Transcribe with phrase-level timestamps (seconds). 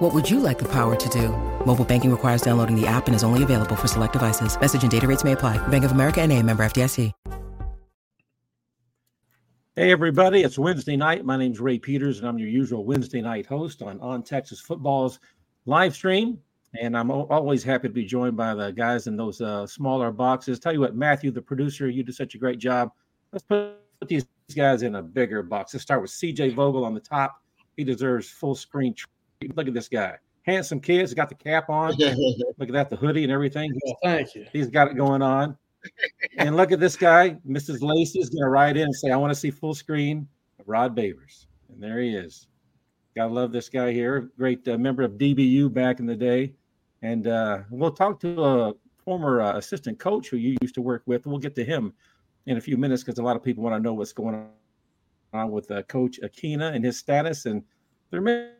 [0.00, 1.28] What would you like the power to do?
[1.66, 4.58] Mobile banking requires downloading the app and is only available for select devices.
[4.58, 5.58] Message and data rates may apply.
[5.68, 7.12] Bank of America and a member FDIC.
[9.76, 10.40] Hey, everybody.
[10.40, 11.26] It's Wednesday night.
[11.26, 14.58] My name is Ray Peters, and I'm your usual Wednesday night host on On Texas
[14.58, 15.20] Football's
[15.66, 16.38] live stream.
[16.80, 20.58] And I'm always happy to be joined by the guys in those uh, smaller boxes.
[20.58, 22.90] Tell you what, Matthew, the producer, you do such a great job.
[23.32, 23.74] Let's put
[24.08, 24.24] these
[24.56, 25.74] guys in a bigger box.
[25.74, 27.42] Let's start with CJ Vogel on the top.
[27.76, 28.94] He deserves full screen.
[29.54, 30.16] Look at this guy.
[30.42, 31.00] Handsome kid.
[31.00, 31.94] He's got the cap on.
[31.98, 33.72] look at that, the hoodie and everything.
[33.84, 34.46] Well, thank you.
[34.52, 35.56] He's got it going on.
[36.38, 37.36] and look at this guy.
[37.48, 37.78] Mrs.
[37.80, 40.68] Lacey is going to write in and say, I want to see full screen of
[40.68, 41.46] Rod Babers.
[41.68, 42.48] And there he is.
[43.16, 44.30] Gotta love this guy here.
[44.38, 46.54] Great uh, member of DBU back in the day.
[47.02, 48.72] And uh, we'll talk to a
[49.04, 51.26] former uh, assistant coach who you used to work with.
[51.26, 51.92] We'll get to him
[52.46, 54.46] in a few minutes because a lot of people want to know what's going
[55.32, 57.46] on with uh, Coach Akina and his status.
[57.46, 57.64] And
[58.10, 58.50] there may,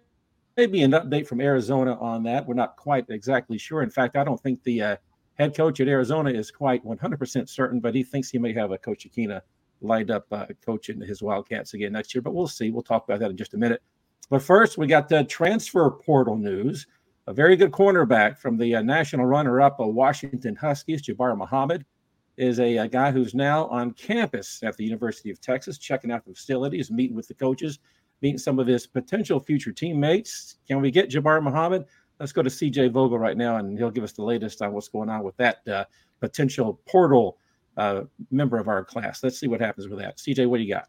[0.57, 2.47] may, be an update from Arizona on that.
[2.47, 3.83] We're not quite exactly sure.
[3.83, 4.97] In fact, I don't think the uh,
[5.35, 8.79] head coach at Arizona is quite 100% certain, but he thinks he may have a
[8.79, 9.41] Coach Akina
[9.81, 12.23] lined up uh, coaching his Wildcats again next year.
[12.23, 12.71] But we'll see.
[12.71, 13.83] We'll talk about that in just a minute.
[14.29, 16.87] But first, we got the transfer portal news
[17.27, 21.85] a very good cornerback from the uh, national runner-up of Washington Huskies, Jabbar Muhammad,
[22.37, 26.25] is a, a, guy who's now on campus at the University of Texas, checking out
[26.25, 27.79] the facilities, meeting with the coaches,
[28.23, 30.57] meeting some of his potential future teammates.
[30.67, 31.85] Can we get Jabbar Muhammad?
[32.19, 34.89] Let's go to CJ Vogel right now, and he'll give us the latest on what's
[34.89, 35.85] going on with that uh,
[36.21, 37.39] potential portal
[37.77, 39.23] uh, member of our class.
[39.23, 40.19] Let's see what happens with that.
[40.19, 40.89] CJ, what do you got?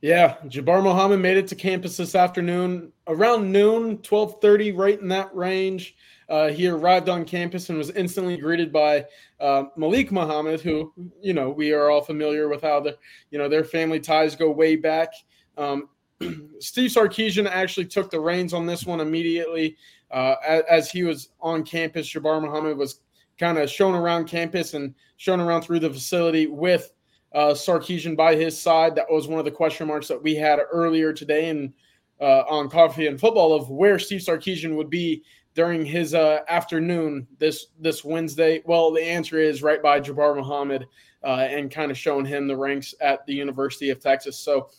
[0.00, 5.34] Yeah, Jabbar Muhammad made it to campus this afternoon around noon, 12:30, right in that
[5.34, 5.96] range.
[6.28, 9.06] Uh, he arrived on campus and was instantly greeted by
[9.40, 12.96] uh, Malik Muhammad, who you know we are all familiar with how the
[13.30, 15.12] you know their family ties go way back.
[15.56, 15.88] Um,
[16.60, 19.76] Steve Sarkisian actually took the reins on this one immediately
[20.10, 22.08] uh, as, as, he was on campus.
[22.08, 23.00] Jabbar Muhammad was
[23.38, 26.92] kind of shown around campus and shown around through the facility with
[27.34, 28.94] uh, Sarkisian by his side.
[28.94, 31.72] That was one of the question marks that we had earlier today and
[32.20, 35.22] uh, on Coffee and Football of where Steve Sarkisian would be
[35.54, 38.62] during his uh, afternoon this this Wednesday.
[38.64, 40.86] Well, the answer is right by Jabbar Muhammad
[41.22, 44.38] uh, and kind of showing him the ranks at the University of Texas.
[44.38, 44.70] So.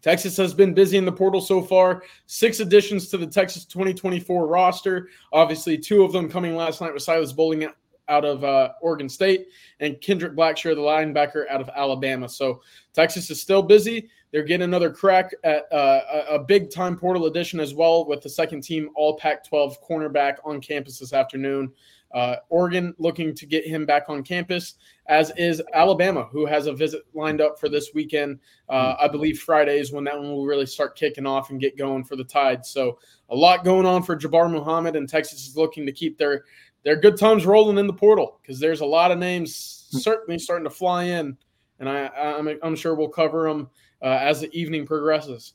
[0.00, 2.02] Texas has been busy in the portal so far.
[2.26, 5.08] Six additions to the Texas 2024 roster.
[5.32, 7.70] Obviously, two of them coming last night with Silas Bolden
[8.08, 9.48] out of uh, Oregon State,
[9.80, 12.28] and Kendrick Blackshire, the linebacker out of Alabama.
[12.28, 12.62] So
[12.94, 14.08] Texas is still busy.
[14.30, 18.28] They're getting another crack at uh, a big time portal addition as well with the
[18.28, 21.72] second team All Pac 12 cornerback on campus this afternoon.
[22.12, 24.74] Uh, Oregon looking to get him back on campus,
[25.06, 28.38] as is Alabama, who has a visit lined up for this weekend.
[28.68, 31.76] Uh, I believe Friday is when that one will really start kicking off and get
[31.76, 32.64] going for the Tide.
[32.64, 32.98] So
[33.28, 36.44] a lot going on for Jabbar Muhammad, and Texas is looking to keep their
[36.84, 39.98] there are good times rolling in the portal because there's a lot of names hmm.
[39.98, 41.36] certainly starting to fly in,
[41.80, 43.68] and I, I'm, I'm sure we'll cover them
[44.02, 45.54] uh, as the evening progresses.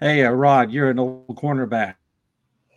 [0.00, 1.94] Hey, uh, Rod, you're an old cornerback.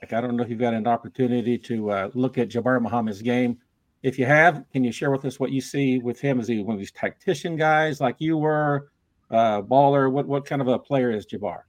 [0.02, 3.58] I don't know if you've got an opportunity to uh, look at Jabbar Muhammad's game.
[4.02, 6.40] If you have, can you share with us what you see with him?
[6.40, 8.92] Is he one of these tactician guys like you were,
[9.30, 10.12] uh, baller?
[10.12, 11.64] What what kind of a player is Jabbar?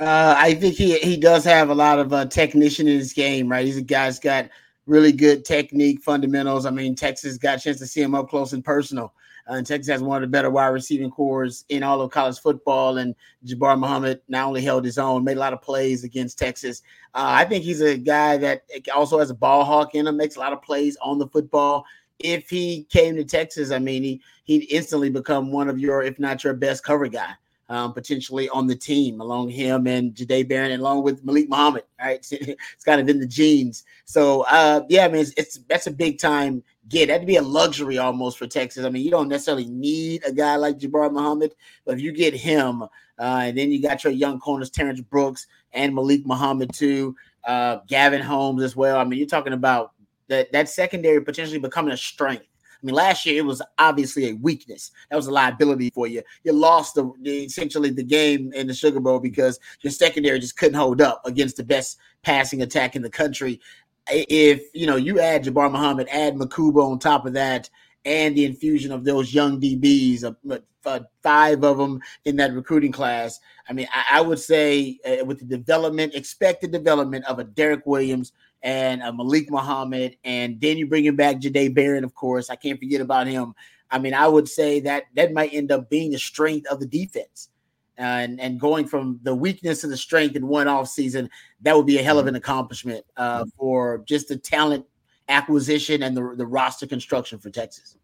[0.00, 3.48] Uh, I think he he does have a lot of uh, technician in his game,
[3.48, 3.64] right?
[3.64, 4.48] He's a guy's got
[4.86, 6.66] really good technique, fundamentals.
[6.66, 9.12] I mean, Texas got a chance to see him up close and personal.
[9.48, 12.98] And Texas has one of the better wide receiving corps in all of college football.
[12.98, 13.14] And
[13.44, 16.82] Jabbar Muhammad not only held his own, made a lot of plays against Texas.
[17.14, 18.64] Uh, I think he's a guy that
[18.94, 21.84] also has a ball hawk in him, makes a lot of plays on the football.
[22.18, 26.18] If he came to Texas, I mean, he he'd instantly become one of your, if
[26.18, 27.34] not your best cover guy
[27.68, 31.84] um, potentially on the team along him and Jahdae Barron, along with Malik Muhammad.
[31.98, 33.84] Right, it's kind of in the genes.
[34.04, 37.08] So uh, yeah, I mean, it's, it's that's a big time get.
[37.08, 38.84] That'd be a luxury almost for Texas.
[38.84, 41.54] I mean, you don't necessarily need a guy like Jabbar Muhammad,
[41.84, 42.86] but if you get him, uh,
[43.18, 48.22] and then you got your young corners Terrence Brooks and Malik Muhammad too, uh, Gavin
[48.22, 48.98] Holmes as well.
[48.98, 49.92] I mean, you're talking about
[50.28, 52.46] that that secondary potentially becoming a strength
[52.80, 54.92] I mean, last year it was obviously a weakness.
[55.10, 56.22] That was a liability for you.
[56.44, 60.56] You lost the, the, essentially the game in the Sugar Bowl because your secondary just
[60.56, 63.60] couldn't hold up against the best passing attack in the country.
[64.10, 67.68] If you know you add Jabbar Muhammad, add Mukuba on top of that,
[68.04, 72.92] and the infusion of those young DBs, uh, uh, five of them in that recruiting
[72.92, 73.38] class.
[73.68, 77.84] I mean, I, I would say uh, with the development, expected development of a Derek
[77.86, 78.32] Williams
[78.62, 82.50] and a Malik Muhammad, and then you bringing back Jahdae Barron, of course.
[82.50, 83.54] I can't forget about him.
[83.90, 86.86] I mean, I would say that that might end up being the strength of the
[86.86, 87.48] defense.
[87.98, 91.28] And, and going from the weakness to the strength in one off season,
[91.60, 92.30] that would be a hell of mm-hmm.
[92.30, 94.86] an accomplishment uh, for just the talent
[95.28, 97.96] acquisition and the, the roster construction for Texas.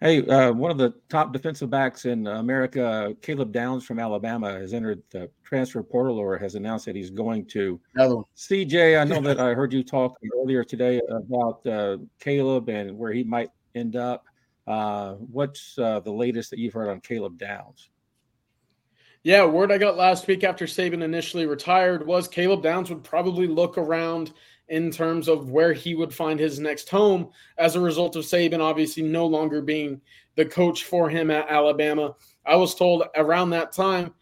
[0.00, 4.74] Hey, uh, one of the top defensive backs in America, Caleb Downs from Alabama, has
[4.74, 7.80] entered the transfer portal or has announced that he's going to.
[7.96, 13.12] CJ, I know that I heard you talk earlier today about uh, Caleb and where
[13.12, 14.26] he might end up.
[14.66, 17.90] Uh, what's uh, the latest that you've heard on Caleb Downs?
[19.22, 23.48] Yeah, word I got last week after Saban initially retired was Caleb Downs would probably
[23.48, 24.32] look around
[24.68, 28.60] in terms of where he would find his next home as a result of Saban
[28.60, 30.00] obviously no longer being
[30.34, 32.14] the coach for him at Alabama.
[32.44, 34.14] I was told around that time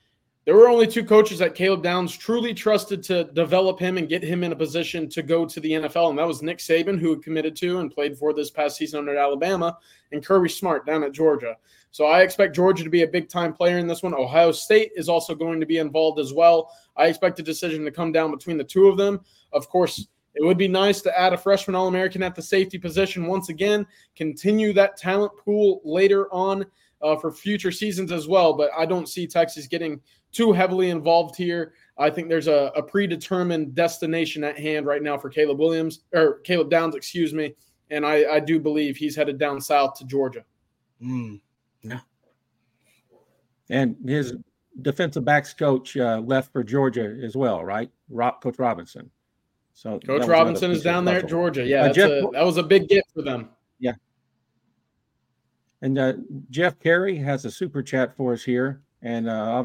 [0.45, 4.23] there were only two coaches that Caleb Downs truly trusted to develop him and get
[4.23, 7.19] him in a position to go to the NFL, and that was Nick Saban, who
[7.21, 9.79] committed to and played for this past season under Alabama,
[10.13, 11.57] and Kirby Smart down at Georgia.
[11.93, 14.15] So I expect Georgia to be a big time player in this one.
[14.15, 16.71] Ohio State is also going to be involved as well.
[16.97, 19.21] I expect a decision to come down between the two of them.
[19.53, 22.79] Of course, it would be nice to add a freshman All American at the safety
[22.79, 23.87] position once again,
[24.17, 26.67] continue that talent pool later on
[27.01, 28.53] uh, for future seasons as well.
[28.55, 30.01] But I don't see Texas getting
[30.35, 31.73] too heavily involved here.
[31.97, 36.41] I think there's a, a predetermined destination at hand right now for Caleb Williams or
[36.41, 37.55] Caleb Downs, excuse me.
[37.91, 40.45] And I, I do believe he's headed down south to Georgia.
[41.01, 41.41] Mm,
[41.83, 42.01] yeah.
[43.71, 44.35] And his
[44.83, 47.91] defensive backs coach uh, left for Georgia as well, right?
[48.09, 49.11] Rob, coach Robinson.
[49.73, 51.65] So Coach Robinson is down there at Georgia.
[51.65, 53.51] Yeah, uh, Jeff, a, that was a big get for them.
[53.81, 53.95] Yeah.
[55.83, 56.15] And uh,
[56.51, 59.63] Jeff Carey has a super chat for us here, and uh,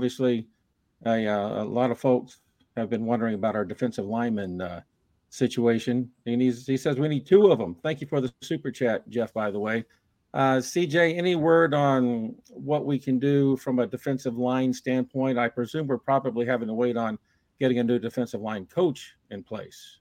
[1.06, 2.40] obviously, uh, a lot of folks
[2.78, 4.82] have been wondering about our defensive lineman uh,
[5.30, 7.76] situation, and he's, he says we need two of them.
[7.84, 9.34] Thank you for the super chat, Jeff.
[9.34, 9.86] By the way,
[10.34, 15.38] uh, CJ, any word on what we can do from a defensive line standpoint?
[15.38, 17.18] I presume we're probably having to wait on
[17.60, 20.00] getting a new defensive line coach in place.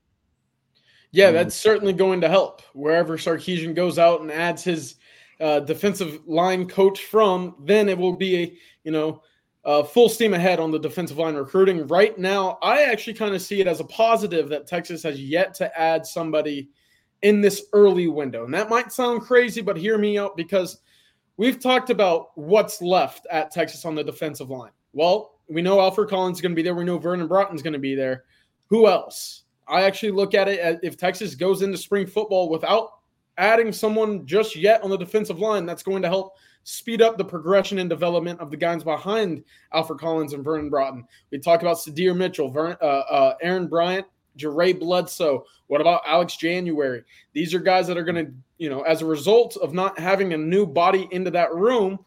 [1.11, 2.61] Yeah, that's certainly going to help.
[2.75, 4.97] Wherever Sarkisian goes out and adds his
[5.41, 9.23] uh, defensive line coach from, then it will be a you know
[9.69, 11.87] uh, full steam ahead on the defensive line recruiting.
[11.89, 15.53] Right now, I actually kind of see it as a positive that Texas has yet
[15.57, 16.71] to add somebody
[17.21, 20.79] in this early window, and that might sound crazy, but hear me out because
[21.37, 24.71] we've talked about what's left at Texas on the defensive line.
[24.95, 26.75] Well, we know Alfred Collins is going to be there.
[26.75, 28.25] We know Vernon Broughton's going to be there.
[28.69, 29.43] Who else?
[29.69, 32.89] I actually look at it as if Texas goes into spring football without
[33.37, 36.39] adding someone just yet on the defensive line, that's going to help
[36.69, 39.43] speed up the progression and development of the guys behind
[39.73, 41.03] Alfred Collins and Vernon Broughton.
[41.31, 44.07] We talk about Sydir Mitchell, Vern, uh, uh, Aaron Bryant,
[44.37, 45.47] Jeray Bledsoe.
[45.69, 47.05] What about Alex January?
[47.33, 50.35] These are guys that are going to, you know, as a result of not having
[50.35, 52.01] a new body into that room,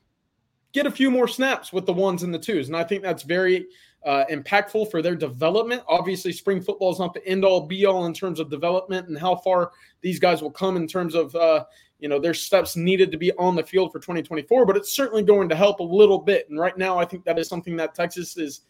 [0.74, 2.68] get a few more snaps with the ones and the twos.
[2.68, 3.66] And I think that's very
[4.06, 5.84] uh, impactful for their development.
[5.88, 9.18] Obviously, spring football is not the end all be all in terms of development and
[9.18, 9.72] how far
[10.02, 11.64] these guys will come in terms of uh,
[12.00, 14.66] you know their steps needed to be on the field for 2024.
[14.66, 16.50] But it's certainly going to help a little bit.
[16.50, 18.62] And right now, I think that is something that Texas is.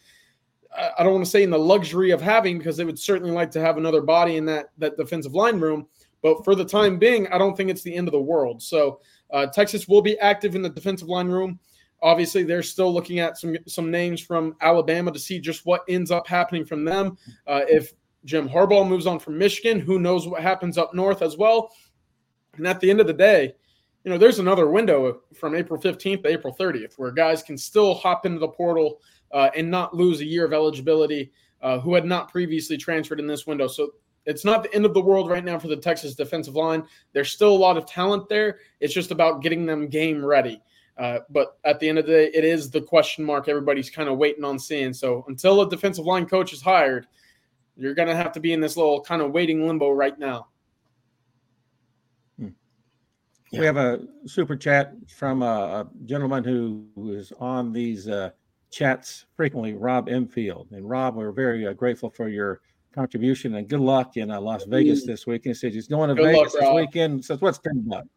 [0.98, 3.52] I don't want to say in the luxury of having because they would certainly like
[3.52, 5.88] to have another body in that that defensive line room.
[6.22, 8.62] But for the time being, I don't think it's the end of the world.
[8.62, 11.60] So uh, Texas will be active in the defensive line room.
[12.02, 16.12] Obviously, they're still looking at some some names from Alabama to see just what ends
[16.12, 17.18] up happening from them.
[17.48, 17.94] Uh, if
[18.26, 21.72] Jim Harbaugh moves on from Michigan, who knows what happens up north as well.
[22.58, 23.56] And at the end of the day,
[24.04, 27.94] you know, there's another window from April 15th to April 30th where guys can still
[27.94, 29.00] hop into the portal
[29.32, 31.32] uh, and not lose a year of eligibility
[31.62, 33.68] uh, who had not previously transferred in this window.
[33.68, 33.92] So
[34.26, 36.84] it's not the end of the world right now for the Texas defensive line.
[37.14, 38.60] There's still a lot of talent there.
[38.80, 40.62] It's just about getting them game ready.
[40.98, 44.10] Uh, but at the end of the day, it is the question mark everybody's kind
[44.10, 44.94] of waiting on seeing.
[44.94, 47.08] So until a defensive line coach is hired,
[47.76, 50.48] you're going to have to be in this little kind of waiting limbo right now.
[52.38, 52.50] Hmm.
[53.52, 58.32] We have a super chat from a, a gentleman who is on these uh,
[58.70, 60.68] chats frequently, Rob Enfield.
[60.72, 62.62] And Rob, we're very uh, grateful for your
[62.94, 65.56] contribution and good luck in uh, Las Vegas this weekend.
[65.56, 67.26] He says he's going to good Vegas luck, this weekend.
[67.26, 68.10] Says what's ten bucks?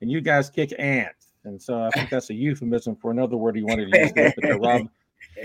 [0.00, 1.17] And you guys kick ants.
[1.48, 4.32] And so I think that's a euphemism for another word he wanted to use there.
[4.36, 4.88] But uh, Rob,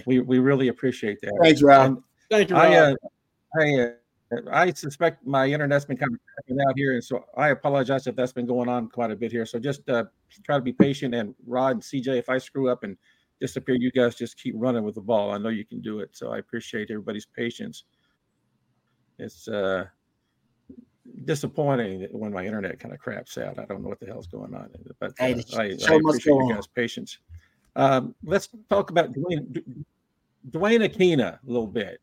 [0.05, 1.33] we, we really appreciate that.
[1.41, 1.85] Thanks, Rob.
[1.85, 2.65] And Thank you, Rob.
[2.65, 2.95] I, uh,
[3.59, 3.89] I, uh,
[4.51, 8.15] I suspect my internet's been kind of cracking out here, and so I apologize if
[8.15, 9.45] that's been going on quite a bit here.
[9.45, 10.05] So just uh,
[10.43, 11.13] try to be patient.
[11.13, 12.97] And Rod and CJ, if I screw up and
[13.39, 15.31] disappear, you guys just keep running with the ball.
[15.31, 16.09] I know you can do it.
[16.13, 17.83] So I appreciate everybody's patience.
[19.19, 19.85] It's uh,
[21.25, 23.59] disappointing when my internet kind of craps out.
[23.59, 24.69] I don't know what the hell's going on,
[24.99, 27.17] but uh, I, I, appreciate you guys' patience.
[27.75, 29.85] Um, let's talk about Duane,
[30.51, 31.99] Duane Akina a little bit.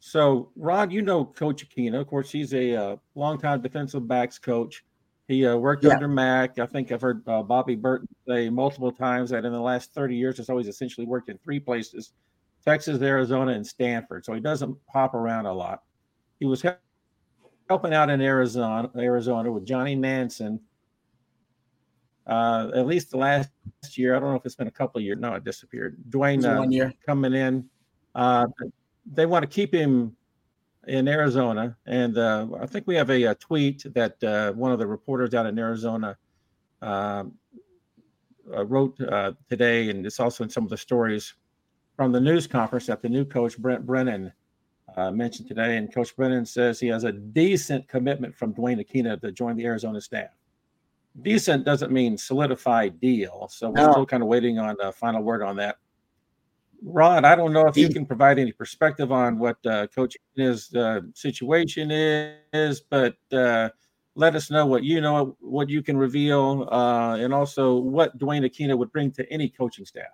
[0.00, 2.00] So, Rod, you know Coach Akina.
[2.00, 4.84] Of course, he's a uh, longtime defensive backs coach.
[5.28, 5.94] He uh, worked yeah.
[5.94, 6.58] under Mack.
[6.58, 10.14] I think I've heard uh, Bobby Burton say multiple times that in the last 30
[10.14, 12.12] years, he's always essentially worked in three places
[12.64, 14.24] Texas, Arizona, and Stanford.
[14.24, 15.82] So he doesn't hop around a lot.
[16.40, 16.62] He was
[17.68, 20.60] helping out in Arizona, Arizona with Johnny Nansen.
[22.26, 23.50] Uh, at least the last
[23.92, 25.18] year, I don't know if it's been a couple of years.
[25.18, 25.96] No, it disappeared.
[26.08, 27.68] Duane uh, one year coming in.
[28.14, 28.46] Uh,
[29.12, 30.16] they want to keep him
[30.86, 34.78] in Arizona, and uh, I think we have a, a tweet that uh, one of
[34.78, 36.16] the reporters out in Arizona
[36.80, 37.34] um,
[38.54, 41.34] uh, wrote uh, today, and it's also in some of the stories
[41.96, 44.32] from the news conference that the new coach Brent Brennan
[44.96, 45.76] uh, mentioned today.
[45.76, 49.64] And Coach Brennan says he has a decent commitment from Duane Akina to join the
[49.64, 50.30] Arizona staff.
[51.22, 53.92] Decent doesn't mean solidified deal, so we're no.
[53.92, 55.76] still kind of waiting on the final word on that.
[56.82, 60.74] Ron, I don't know if you can provide any perspective on what uh, Coach Akina's
[60.74, 63.70] uh, situation is, but uh,
[64.16, 68.42] let us know what you know, what you can reveal, uh, and also what Duane
[68.42, 70.12] Akina would bring to any coaching staff.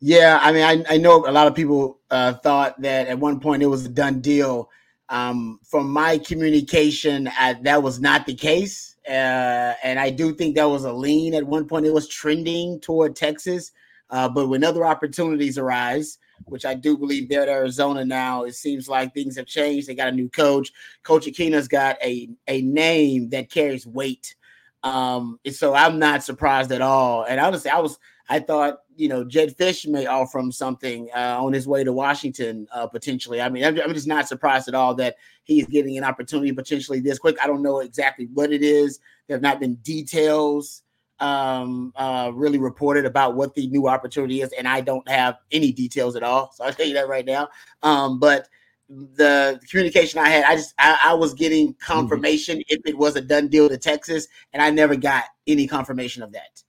[0.00, 3.40] Yeah, I mean, I, I know a lot of people uh, thought that at one
[3.40, 4.70] point it was a done deal.
[5.08, 10.56] Um, from my communication, I, that was not the case, uh, and I do think
[10.56, 11.86] that was a lean at one point.
[11.86, 13.72] It was trending toward Texas.
[14.10, 18.54] Uh, but when other opportunities arise, which I do believe they're at Arizona now, it
[18.54, 19.88] seems like things have changed.
[19.88, 20.72] They got a new coach.
[21.02, 24.36] Coach Akina's got a, a name that carries weight.
[24.82, 27.24] Um, and so I'm not surprised at all.
[27.24, 27.98] And honestly, I was
[28.28, 31.92] I thought you know Jedd Fisch may offer him something uh, on his way to
[31.92, 33.40] Washington uh, potentially.
[33.40, 37.00] I mean, I'm, I'm, just not surprised at all that he's getting an opportunity potentially
[37.00, 37.36] this quick.
[37.42, 39.00] I don't know exactly what it is.
[39.26, 40.82] There have not been details
[41.18, 45.72] um, uh, really reported about what the new opportunity is, and I don't have any
[45.72, 46.52] details at all.
[46.52, 47.48] So I'll tell you that right now.
[47.82, 48.48] Um, but
[48.88, 51.92] the communication I had, I just I, I was getting mm-hmm.
[51.92, 52.74] confirmation mm-hmm.
[52.74, 56.32] if it was a done deal to Texas, and I never got any confirmation of
[56.32, 56.62] that.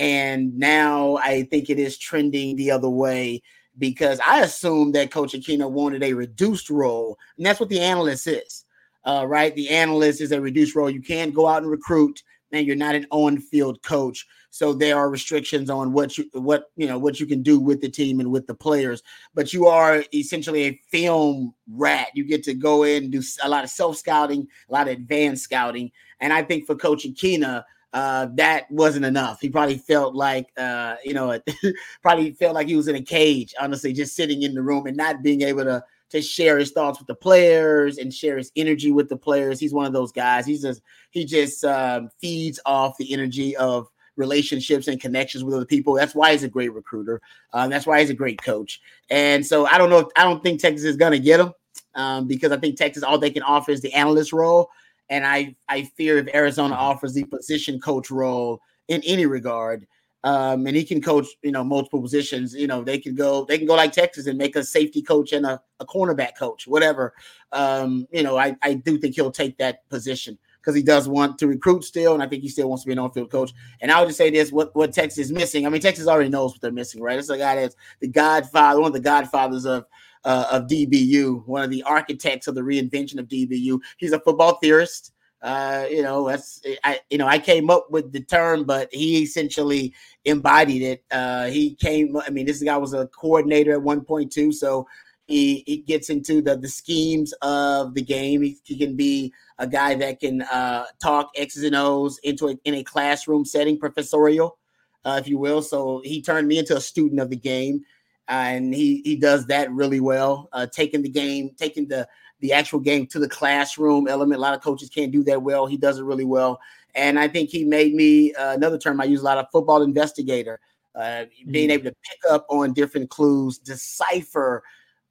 [0.00, 3.42] And now I think it is trending the other way
[3.78, 8.26] because I assume that Coach Akina wanted a reduced role, and that's what the analyst
[8.26, 8.64] is.
[9.04, 10.88] Uh, right, the analyst is a reduced role.
[10.88, 14.26] You can't go out and recruit and you're not an on-field coach.
[14.48, 17.82] So there are restrictions on what you what you know what you can do with
[17.82, 19.02] the team and with the players.
[19.34, 22.08] But you are essentially a film rat.
[22.14, 24.94] You get to go in and do a lot of self scouting, a lot of
[24.94, 25.92] advanced scouting.
[26.20, 29.40] And I think for Coach Akina, uh, that wasn't enough.
[29.40, 31.38] He probably felt like, uh, you know,
[32.02, 34.96] probably felt like he was in a cage, honestly, just sitting in the room and
[34.96, 38.90] not being able to to share his thoughts with the players and share his energy
[38.90, 39.60] with the players.
[39.60, 40.44] He's one of those guys.
[40.44, 45.64] He's just he just um, feeds off the energy of relationships and connections with other
[45.64, 45.94] people.
[45.94, 47.20] That's why he's a great recruiter.
[47.52, 48.80] Uh, that's why he's a great coach.
[49.08, 50.00] And so I don't know.
[50.00, 51.52] If, I don't think Texas is going to get him
[51.94, 54.70] um, because I think Texas all they can offer is the analyst role.
[55.10, 59.86] And I I fear if Arizona offers the position coach role in any regard,
[60.24, 62.54] um, and he can coach, you know, multiple positions.
[62.54, 65.32] You know, they can go, they can go like Texas and make a safety coach
[65.32, 67.14] and a, a cornerback coach, whatever.
[67.52, 71.38] Um, you know, I, I do think he'll take that position because he does want
[71.38, 73.52] to recruit still, and I think he still wants to be an on-field coach.
[73.80, 75.66] And I would just say this: what what Texas is missing.
[75.66, 77.18] I mean, Texas already knows what they're missing, right?
[77.18, 79.86] It's a guy that's the godfather, one of the godfathers of
[80.24, 83.80] uh, of DBU, one of the architects of the reinvention of DBU.
[83.98, 85.12] He's a football theorist.
[85.42, 89.22] Uh, you know, that's I you know, I came up with the term, but he
[89.22, 89.94] essentially
[90.26, 91.04] embodied it.
[91.10, 94.86] Uh he came, I mean, this guy was a coordinator at one point too, so
[95.30, 98.42] he, he gets into the the schemes of the game.
[98.42, 102.56] He, he can be a guy that can uh talk X's and O's into a,
[102.64, 104.58] in a classroom setting, professorial,
[105.04, 105.62] uh, if you will.
[105.62, 107.84] So he turned me into a student of the game.
[108.28, 112.06] Uh, and he he does that really well, uh, taking the game, taking the
[112.40, 114.38] the actual game to the classroom element.
[114.38, 115.66] A lot of coaches can't do that well.
[115.66, 116.60] He does it really well.
[116.94, 119.82] And I think he made me uh, another term I use a lot of football
[119.82, 120.60] investigator,
[120.94, 121.50] uh, mm-hmm.
[121.50, 124.62] being able to pick up on different clues, decipher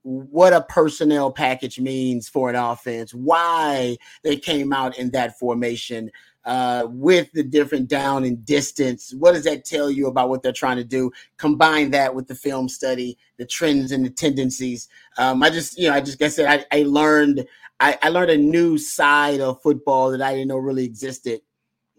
[0.03, 6.10] what a personnel package means for an offense, why they came out in that formation,
[6.46, 9.13] uh, with the different down and distance.
[9.13, 11.12] What does that tell you about what they're trying to do?
[11.38, 14.88] Combine that with the film study, the trends and the tendencies.
[15.18, 17.46] Um, I just, you know, I just, I said, I, I learned,
[17.79, 21.41] I, I learned a new side of football that I didn't know really existed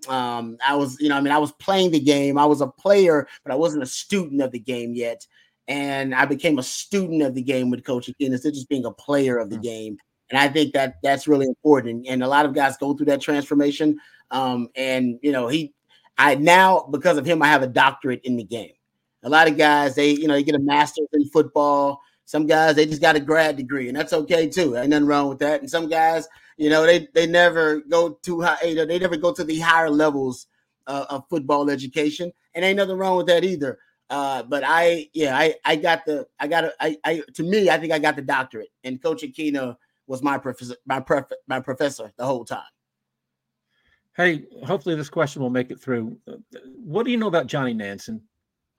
[0.08, 2.38] um, I was, you know, I mean, I was playing the game.
[2.38, 5.26] I was a player, but I wasn't a student of the game yet.
[5.68, 8.84] And I became a student of the game with Coach Akina instead of just being
[8.84, 9.62] a player of the mm-hmm.
[9.62, 9.98] game.
[10.30, 12.06] And I think that that's really important.
[12.08, 13.98] And a lot of guys go through that transformation.
[14.30, 15.74] Um, and you know, he,
[16.18, 18.72] I now because of him, I have a doctorate in the game.
[19.22, 22.00] A lot of guys, they, you know, they get a master's in football.
[22.24, 24.76] Some guys, they just got a grad degree, and that's okay too.
[24.76, 25.60] Ain't nothing wrong with that.
[25.60, 28.56] And some guys, you know, they they never go too high.
[28.64, 30.46] You know, they never go to the higher levels
[30.86, 33.78] uh, of football education, and ain't nothing wrong with that either.
[34.10, 37.70] Uh, but I, yeah, I, I got the, I got, a, I, I, to me,
[37.70, 39.76] I think I got the doctorate, and Coach Akina
[40.08, 42.62] was my professor, my pref- my professor the whole time.
[44.16, 46.18] Hey, hopefully this question will make it through.
[46.84, 48.20] What do you know about Johnny Nansen?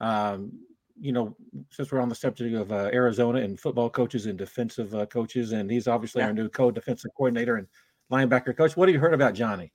[0.00, 0.52] Um,
[1.00, 1.34] you know,
[1.70, 5.52] since we're on the subject of uh, Arizona and football coaches and defensive uh, coaches,
[5.52, 6.26] and he's obviously yeah.
[6.26, 7.66] our new co-defensive coordinator and
[8.12, 8.76] linebacker coach.
[8.76, 9.72] What have you heard about Johnny?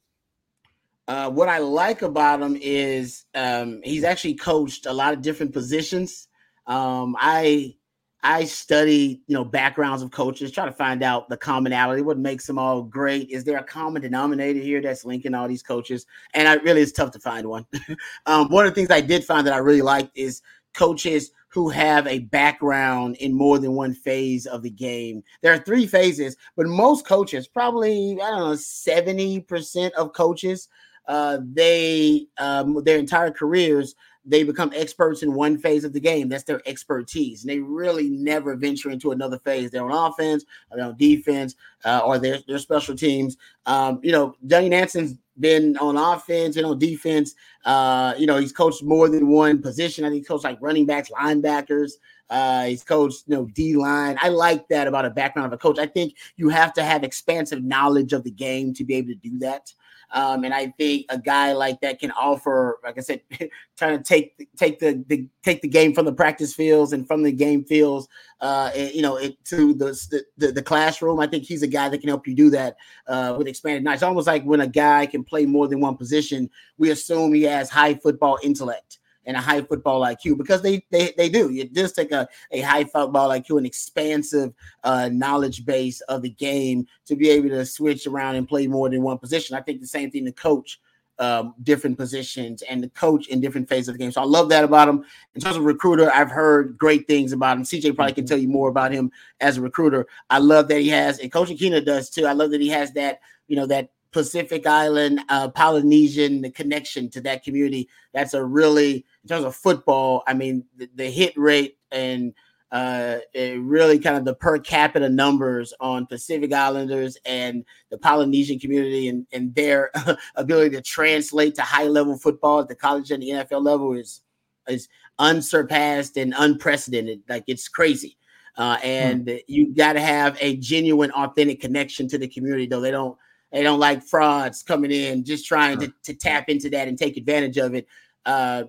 [1.07, 5.53] Uh, what I like about him is um, he's actually coached a lot of different
[5.53, 6.27] positions.
[6.65, 7.75] Um, I
[8.23, 12.45] I study, you know, backgrounds of coaches, try to find out the commonality, what makes
[12.45, 13.29] them all great.
[13.29, 16.05] Is there a common denominator here that's linking all these coaches?
[16.33, 17.65] And I really, it's tough to find one.
[18.25, 20.41] um, one of the things I did find that I really liked is
[20.73, 25.23] coaches who have a background in more than one phase of the game.
[25.41, 30.67] There are three phases, but most coaches, probably I don't know, seventy percent of coaches,
[31.07, 33.95] uh, they um, their entire careers
[34.27, 36.27] they become experts in one phase of the game.
[36.27, 39.71] That's their expertise, and they really never venture into another phase.
[39.71, 43.37] They're on offense, they're on defense, uh, or their their special teams.
[43.65, 47.35] Um, you know, Johnny Nansen's been on offense and on defense.
[47.63, 50.03] Uh, you know, he's coached more than one position.
[50.03, 51.93] I think he coached like running backs, linebackers.
[52.29, 54.17] Uh, he's coached, you know, D line.
[54.21, 55.79] I like that about a background of a coach.
[55.79, 59.15] I think you have to have expansive knowledge of the game to be able to
[59.15, 59.71] do that.
[60.11, 63.21] Um, and I think a guy like that can offer, like I said,
[63.77, 67.24] trying to take take the, the take the game from the practice fields and from
[67.24, 68.07] the game fields,
[68.41, 71.20] uh, you know, it, to the, the, the classroom.
[71.20, 73.98] I think he's a guy that can help you do that uh, with expanded knowledge.
[73.98, 77.43] It's almost like when a guy can play more than one position, we assume he
[77.43, 78.97] has high football intellect
[79.27, 81.51] and a high football IQ because they they, they do.
[81.51, 86.29] You just take a, a high football IQ, an expansive uh, knowledge base of the
[86.29, 89.55] game to be able to switch around and play more than one position.
[89.55, 90.79] I think the same thing to coach
[91.20, 94.11] um, different positions and the coach in different phases of the game.
[94.11, 95.03] So I love that about him.
[95.35, 97.63] In terms of recruiter, I've heard great things about him.
[97.63, 98.29] CJ probably can mm-hmm.
[98.29, 99.11] tell you more about him
[99.42, 100.07] as a recruiter.
[100.29, 102.25] I love that he has, and Coach Akina does too.
[102.25, 107.09] I love that he has that, you know, that Pacific Island, uh, Polynesian, the connection
[107.11, 107.89] to that community.
[108.13, 112.33] That's a really, in terms of football, I mean, the, the hit rate and
[112.72, 119.07] uh, really kind of the per capita numbers on Pacific Islanders and the Polynesian community
[119.07, 119.91] and, and their
[120.35, 124.22] ability to translate to high level football at the college and the NFL level is
[124.67, 127.22] is unsurpassed and unprecedented.
[127.29, 128.17] Like it's crazy.
[128.57, 129.35] Uh, and hmm.
[129.48, 133.17] you got to have a genuine, authentic connection to the community, though they don't
[133.51, 137.18] they don't like frauds coming in, just trying to, to tap into that and take
[137.18, 137.88] advantage of it.
[138.25, 138.66] Uh,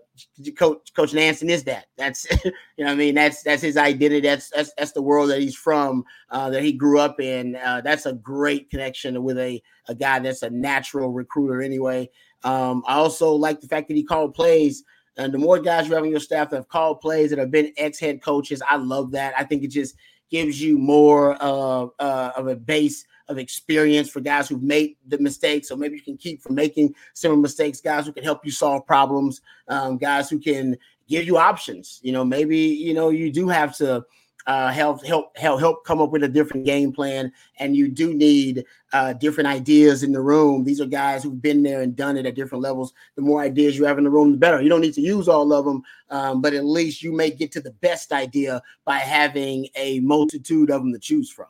[0.56, 1.86] Coach Coach Nansen is that.
[1.96, 4.20] That's you know I mean that's that's his identity.
[4.20, 7.56] That's that's that's the world that he's from, uh, that he grew up in.
[7.56, 12.08] Uh, that's a great connection with a a guy that's a natural recruiter anyway.
[12.44, 14.84] Um, I also like the fact that he called plays.
[15.16, 17.50] And the more guys you have on your staff that have called plays that have
[17.50, 19.34] been ex head coaches, I love that.
[19.36, 19.96] I think it just
[20.30, 25.18] gives you more uh, uh, of a base of experience for guys who've made the
[25.18, 25.68] mistakes.
[25.68, 28.86] So maybe you can keep from making similar mistakes, guys who can help you solve
[28.86, 30.76] problems, um, guys who can
[31.08, 32.00] give you options.
[32.02, 34.04] You know, maybe, you know, you do have to
[34.46, 38.14] uh, help help help help come up with a different game plan, and you do
[38.14, 38.64] need
[38.94, 40.64] uh, different ideas in the room.
[40.64, 42.94] These are guys who've been there and done it at different levels.
[43.16, 44.62] The more ideas you have in the room, the better.
[44.62, 47.52] You don't need to use all of them, um, but at least you may get
[47.52, 51.48] to the best idea by having a multitude of them to choose from.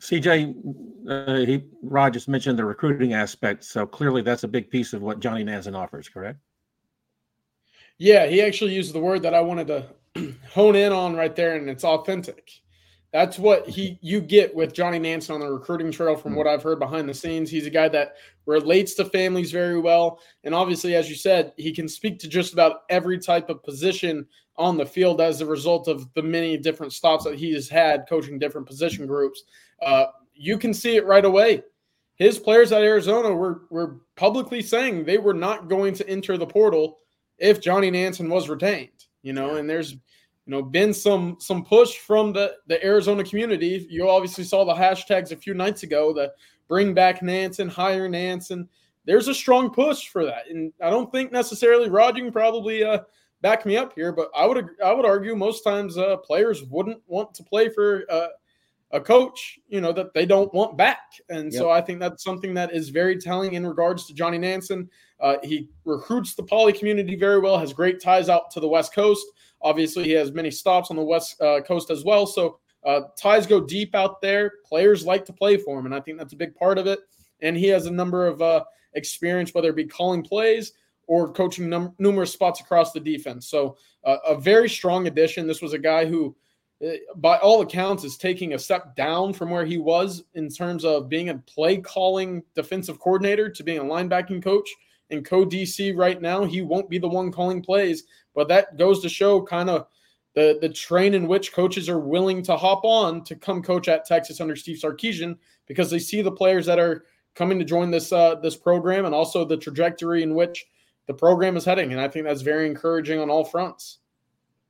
[0.00, 0.54] CJ,
[1.08, 5.02] uh, he Rod just mentioned the recruiting aspect, so clearly that's a big piece of
[5.02, 6.38] what Johnny Nansen offers, correct?
[7.98, 11.56] Yeah, he actually used the word that I wanted to hone in on right there,
[11.56, 12.50] and it's authentic.
[13.12, 16.16] That's what he you get with Johnny Nansen on the recruiting trail.
[16.16, 18.14] From what I've heard behind the scenes, he's a guy that
[18.46, 22.54] relates to families very well, and obviously, as you said, he can speak to just
[22.54, 26.92] about every type of position on the field as a result of the many different
[26.92, 29.44] stops that he has had coaching different position groups.
[29.82, 31.62] Uh, you can see it right away.
[32.20, 36.46] his players at Arizona were were publicly saying they were not going to enter the
[36.46, 36.98] portal
[37.38, 39.06] if Johnny Nansen was retained.
[39.22, 39.98] You know, and there's you
[40.46, 43.86] know been some some push from the the Arizona community.
[43.88, 46.32] You obviously saw the hashtags a few nights ago the
[46.68, 48.68] bring back Nansen, hire Nansen.
[49.06, 51.86] There's a strong push for that, and I don't think necessarily.
[51.86, 53.00] You can probably uh,
[53.40, 57.00] back me up here, but I would I would argue most times uh, players wouldn't
[57.06, 58.28] want to play for uh,
[58.92, 61.12] a coach, you know, that they don't want back.
[61.28, 61.58] And yep.
[61.60, 64.88] so I think that's something that is very telling in regards to Johnny Nansen.
[65.20, 68.92] Uh, he recruits the poly community very well, has great ties out to the West
[68.92, 69.24] Coast.
[69.62, 72.26] Obviously, he has many stops on the West uh, Coast as well.
[72.26, 74.54] So uh, ties go deep out there.
[74.64, 76.98] Players like to play for him, and I think that's a big part of it.
[77.42, 80.72] And he has a number of uh, experience, whether it be calling plays
[81.06, 83.46] or coaching num- numerous spots across the defense.
[83.48, 85.46] So uh, a very strong addition.
[85.46, 86.34] This was a guy who–
[87.16, 91.08] by all accounts, is taking a step down from where he was in terms of
[91.08, 94.68] being a play calling defensive coordinator to being a linebacking coach.
[95.10, 99.02] And co DC right now, he won't be the one calling plays, but that goes
[99.02, 99.86] to show kind of
[100.34, 104.06] the the train in which coaches are willing to hop on to come coach at
[104.06, 108.12] Texas under Steve Sarkisian because they see the players that are coming to join this
[108.12, 110.66] uh, this program and also the trajectory in which
[111.06, 111.92] the program is heading.
[111.92, 113.98] And I think that's very encouraging on all fronts.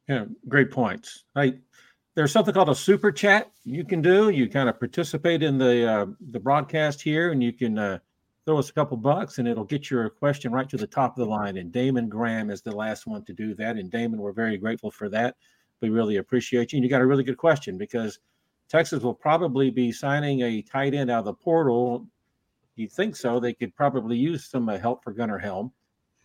[0.08, 1.24] Yeah, great points.
[1.36, 1.54] I
[2.14, 4.30] there's something called a super chat you can do.
[4.30, 7.98] You kind of participate in the uh, the broadcast here, and you can uh,
[8.44, 11.24] throw us a couple bucks, and it'll get your question right to the top of
[11.24, 11.56] the line.
[11.56, 13.76] And Damon Graham is the last one to do that.
[13.76, 15.36] And Damon, we're very grateful for that.
[15.80, 16.78] We really appreciate you.
[16.78, 18.18] And you got a really good question because
[18.68, 22.06] Texas will probably be signing a tight end out of the portal.
[22.76, 23.40] You think so?
[23.40, 25.72] They could probably use some uh, help for Gunnar Helm.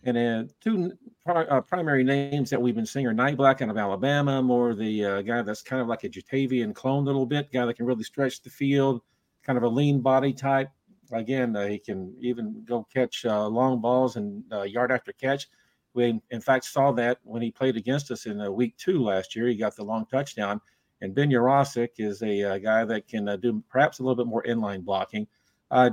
[0.02, 0.92] And uh, two
[1.26, 5.22] uh, primary names that we've been seeing are Niblack out of Alabama, more the uh,
[5.22, 8.04] guy that's kind of like a Ja'Tavion clone a little bit, guy that can really
[8.04, 9.02] stretch the field,
[9.42, 10.68] kind of a lean body type.
[11.12, 15.48] Again, uh, he can even go catch uh, long balls and uh, yard after catch.
[15.94, 19.48] We, in fact, saw that when he played against us in week two last year.
[19.48, 20.60] He got the long touchdown.
[21.00, 24.84] And Ben Yurosek is a guy that can do perhaps a little bit more inline
[24.84, 25.26] blocking.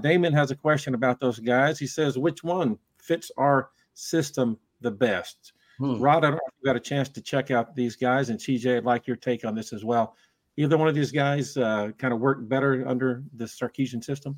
[0.02, 1.80] Damon has a question about those guys.
[1.80, 5.54] He says, which one fits our– system the best.
[5.80, 6.00] Hmm.
[6.00, 8.40] Rod, I don't know if you got a chance to check out these guys, and
[8.40, 10.16] TJ, I'd like your take on this as well.
[10.58, 14.38] Either one of these guys uh, kind of work better under the Sarkisian system?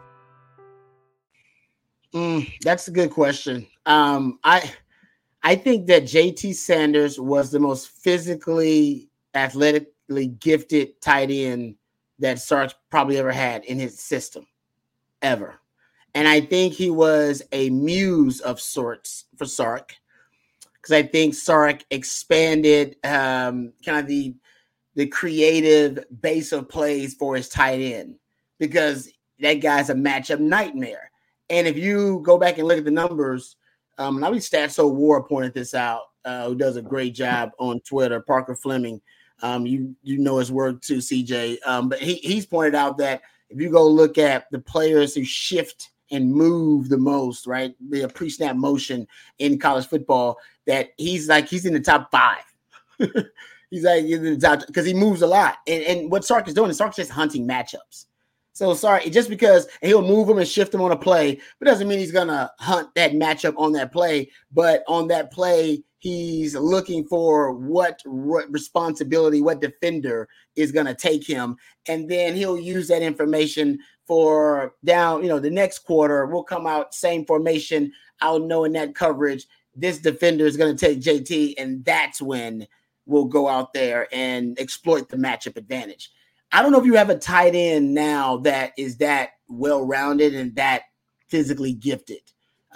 [2.13, 3.67] Mm, that's a good question.
[3.85, 4.71] Um, I
[5.43, 11.75] I think that JT Sanders was the most physically, athletically gifted tight end
[12.19, 14.45] that Sark probably ever had in his system,
[15.21, 15.55] ever.
[16.13, 19.95] And I think he was a muse of sorts for Sark,
[20.75, 24.35] because I think Sark expanded um, kind of the
[24.95, 28.17] the creative base of plays for his tight end
[28.59, 31.10] because that guy's a matchup nightmare.
[31.51, 33.57] And if you go back and look at the numbers,
[33.97, 37.51] um, and I believe Statso War pointed this out, uh, who does a great job
[37.59, 39.01] on Twitter, Parker Fleming.
[39.43, 41.57] Um, you you know his work too, CJ.
[41.65, 45.25] Um, but he, he's pointed out that if you go look at the players who
[45.25, 49.05] shift and move the most, right, the pre-snap motion
[49.39, 50.37] in college football,
[50.67, 52.43] that he's like he's in the top five.
[53.69, 55.57] he's like he's in the top because he moves a lot.
[55.67, 58.05] And, and what Sark is doing is Sark's just hunting matchups.
[58.53, 61.87] So sorry, just because he'll move him and shift him on a play, but doesn't
[61.87, 64.29] mean he's gonna hunt that matchup on that play.
[64.51, 71.25] But on that play, he's looking for what, what responsibility, what defender is gonna take
[71.25, 71.55] him,
[71.87, 75.23] and then he'll use that information for down.
[75.23, 77.93] You know, the next quarter we'll come out same formation.
[78.19, 82.67] I'll know in that coverage this defender is gonna take JT, and that's when
[83.05, 86.11] we'll go out there and exploit the matchup advantage.
[86.51, 90.35] I don't know if you have a tight end now that is that well rounded
[90.35, 90.83] and that
[91.29, 92.21] physically gifted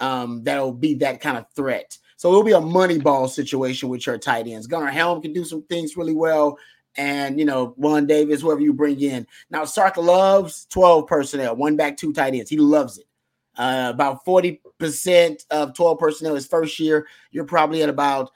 [0.00, 1.98] um, that'll be that kind of threat.
[2.16, 4.66] So it'll be a money ball situation with your tight ends.
[4.66, 6.58] Gunnar Helm can do some things really well.
[6.96, 9.26] And you know, Juan Davis, whoever you bring in.
[9.50, 12.48] Now, Sark loves 12 personnel, one back, two tight ends.
[12.48, 13.04] He loves it.
[13.58, 17.06] Uh, about 40% of 12 personnel his first year.
[17.30, 18.30] You're probably at about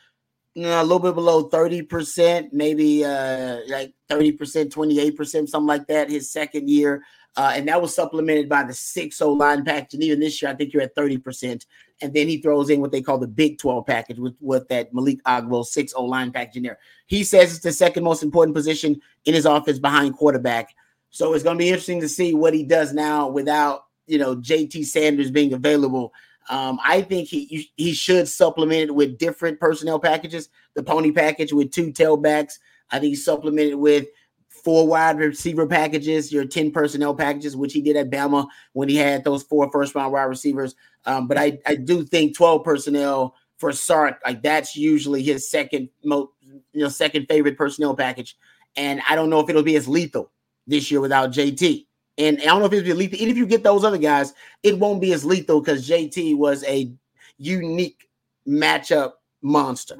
[0.54, 4.36] you know, a little bit below 30%, maybe uh, like 30%,
[4.68, 7.04] 28%, something like that, his second year.
[7.36, 9.94] Uh, and that was supplemented by the 6 O line package.
[9.94, 11.64] And even this year, I think you're at 30%.
[12.02, 14.92] And then he throws in what they call the Big 12 package with, with that
[14.92, 16.78] Malik Agbo 6 O line package in there.
[17.06, 20.74] He says it's the second most important position in his offense behind quarterback.
[21.10, 24.36] So it's going to be interesting to see what he does now without, you know,
[24.36, 26.12] JT Sanders being available.
[26.50, 30.48] Um, I think he he should supplement it with different personnel packages.
[30.74, 32.54] The pony package with two tailbacks.
[32.90, 34.08] I think he supplemented with
[34.48, 38.96] four wide receiver packages, your 10 personnel packages, which he did at Bama when he
[38.96, 40.74] had those four first round wide receivers.
[41.06, 45.88] Um, but I, I do think 12 personnel for Sark, like that's usually his second
[46.04, 46.30] most,
[46.72, 48.36] you know, second favorite personnel package.
[48.76, 50.30] And I don't know if it'll be as lethal
[50.66, 51.86] this year without JT.
[52.18, 53.18] And I don't know if it'll be lethal.
[53.18, 56.64] Even if you get those other guys, it won't be as lethal because JT was
[56.64, 56.92] a
[57.38, 58.08] unique
[58.46, 59.96] matchup monster.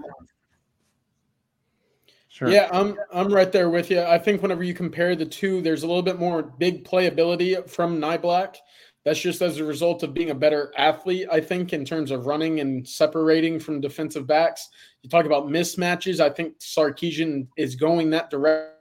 [2.28, 2.48] Sure.
[2.48, 4.00] Yeah, I'm I'm right there with you.
[4.00, 8.00] I think whenever you compare the two, there's a little bit more big playability from
[8.00, 8.56] Niblack.
[9.04, 12.26] That's just as a result of being a better athlete, I think, in terms of
[12.26, 14.68] running and separating from defensive backs.
[15.02, 16.20] You talk about mismatches.
[16.20, 18.74] I think Sarkisian is going that direction.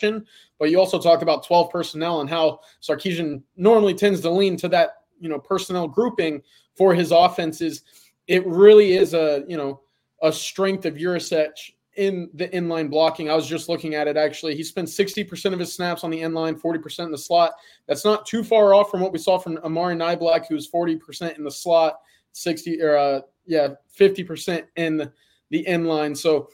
[0.00, 4.68] But you also talk about 12 personnel and how Sarkisian normally tends to lean to
[4.68, 6.42] that, you know, personnel grouping
[6.74, 7.82] for his offenses.
[8.26, 9.80] It really is a, you know,
[10.22, 11.52] a strength of Yurosek
[11.96, 13.30] in the inline blocking.
[13.30, 14.54] I was just looking at it actually.
[14.54, 17.52] He spent 60% of his snaps on the inline, 40% in the slot.
[17.86, 21.44] That's not too far off from what we saw from Amari Niblack, was 40% in
[21.44, 22.00] the slot,
[22.32, 25.10] 60 or uh, yeah, 50% in
[25.50, 26.16] the inline.
[26.16, 26.50] So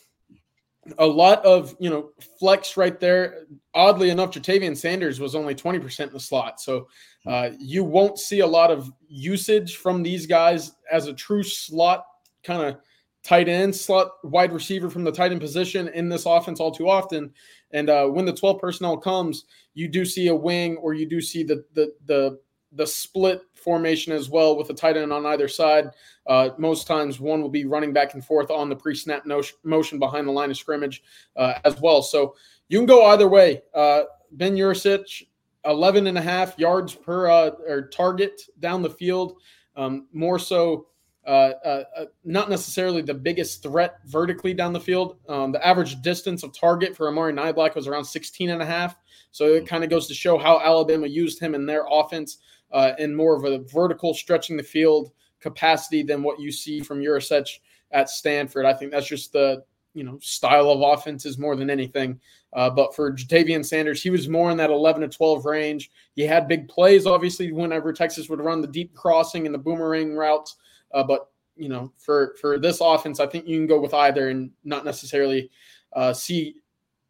[0.99, 3.47] a lot of you know flex right there.
[3.75, 6.61] Oddly enough, Ja'Tavion Sanders was only 20% in the slot.
[6.61, 6.89] So
[7.27, 12.05] uh, you won't see a lot of usage from these guys as a true slot
[12.43, 12.77] kind of
[13.23, 16.89] tight end, slot wide receiver from the tight end position in this offense all too
[16.89, 17.33] often.
[17.71, 21.21] And uh, when the 12 personnel comes, you do see a wing or you do
[21.21, 22.39] see the the the
[22.75, 25.91] the split formation as well with a tight end on either side.
[26.27, 29.25] Uh, most times, one will be running back and forth on the pre-snap
[29.65, 31.03] motion behind the line of scrimmage
[31.37, 32.03] uh, as well.
[32.03, 32.35] So
[32.69, 33.63] you can go either way.
[33.75, 35.27] Uh, ben Yurosek,
[35.65, 39.39] 11 and a half yards per uh, or target down the field.
[39.77, 40.87] Um, more so
[41.27, 45.19] uh, uh, not necessarily the biggest threat vertically down the field.
[45.29, 48.97] Um, the average distance of target for Amari Niblack was around 16 and a half.
[49.33, 52.39] So it kind of goes to show how Alabama used him in their offense
[52.71, 57.01] uh, in more of a vertical stretching the field capacity than what you see from
[57.01, 57.49] Yurosek
[57.91, 58.65] at Stanford.
[58.65, 59.65] I think that's just the
[59.95, 62.21] you know style of offenses more than anything.
[62.53, 65.91] Uh, but for Ja'Tavion Sanders, he was more in that 11 to 12 range.
[66.15, 70.15] He had big plays, obviously, whenever Texas would run the deep crossing and the boomerang
[70.15, 70.57] routes.
[70.93, 74.29] Uh, but you know, for for this offense, I think you can go with either
[74.29, 75.51] and not necessarily
[75.93, 76.57] uh, see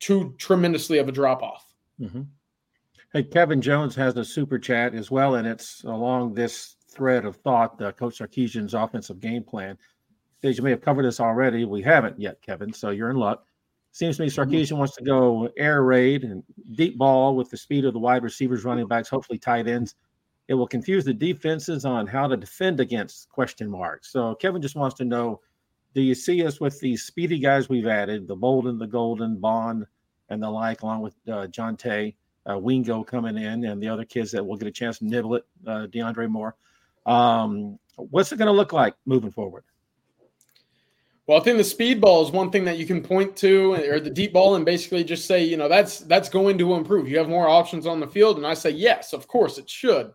[0.01, 1.72] too tremendously of a drop off.
[2.03, 2.23] Mm-hmm.
[3.13, 7.37] Hey, Kevin Jones has a super chat as well, and it's along this thread of
[7.37, 9.77] thought, uh, Coach Sarkisian's offensive game plan.
[10.43, 11.65] As you may have covered this already.
[11.65, 13.45] We haven't yet, Kevin, so you're in luck.
[13.93, 14.41] Seems to me mm-hmm.
[14.41, 14.79] Sarkisian mm-hmm.
[14.79, 18.65] wants to go air raid and deep ball with the speed of the wide receivers,
[18.65, 19.95] running backs, hopefully tight ends
[20.49, 24.13] it will confuse the defenses on how to defend against question marks.
[24.13, 25.41] So Kevin just wants to know,
[25.95, 29.87] do you see us with these speedy guys we've added, the Bolden, the Golden, Bond,
[30.33, 32.15] and the like, along with uh, Johntay,
[32.51, 35.37] uh, Wingo coming in, and the other kids that will get a chance to nibble
[35.37, 36.57] it, uh, DeAndre Moore.
[37.07, 39.65] Um, what's it going to look like moving forward?
[41.27, 44.01] Well, I think the speed ball is one thing that you can point to, or
[44.01, 47.09] the deep ball, and basically just say, you know, that's that's going to improve.
[47.09, 50.13] You have more options on the field, and I say yes, of course it should.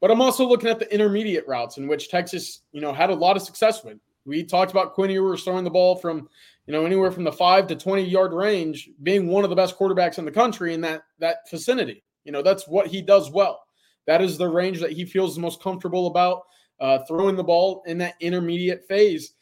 [0.00, 3.14] But I'm also looking at the intermediate routes in which Texas, you know, had a
[3.14, 3.98] lot of success with.
[4.26, 6.28] We talked about Quinn Ewers throwing the ball from,
[6.66, 9.78] you know, anywhere from the five to 20 yard range, being one of the best
[9.78, 12.02] quarterbacks in the country in that that vicinity.
[12.24, 13.64] You know, that's what he does well.
[14.06, 16.42] That is the range that he feels the most comfortable about
[16.80, 19.34] uh, throwing the ball in that intermediate phase.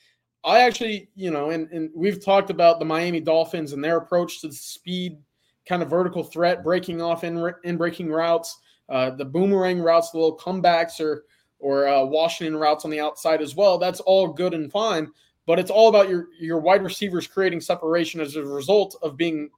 [0.44, 4.40] I actually, you know, and, and we've talked about the Miami Dolphins and their approach
[4.40, 5.18] to the speed
[5.66, 8.58] kind of vertical threat, breaking off in, in breaking routes.
[8.88, 11.24] Uh, the boomerang routes, the little comebacks, or
[11.60, 13.78] or uh, Washington routes on the outside as well.
[13.78, 15.12] That's all good and fine,
[15.46, 19.50] but it's all about your your wide receivers creating separation as a result of being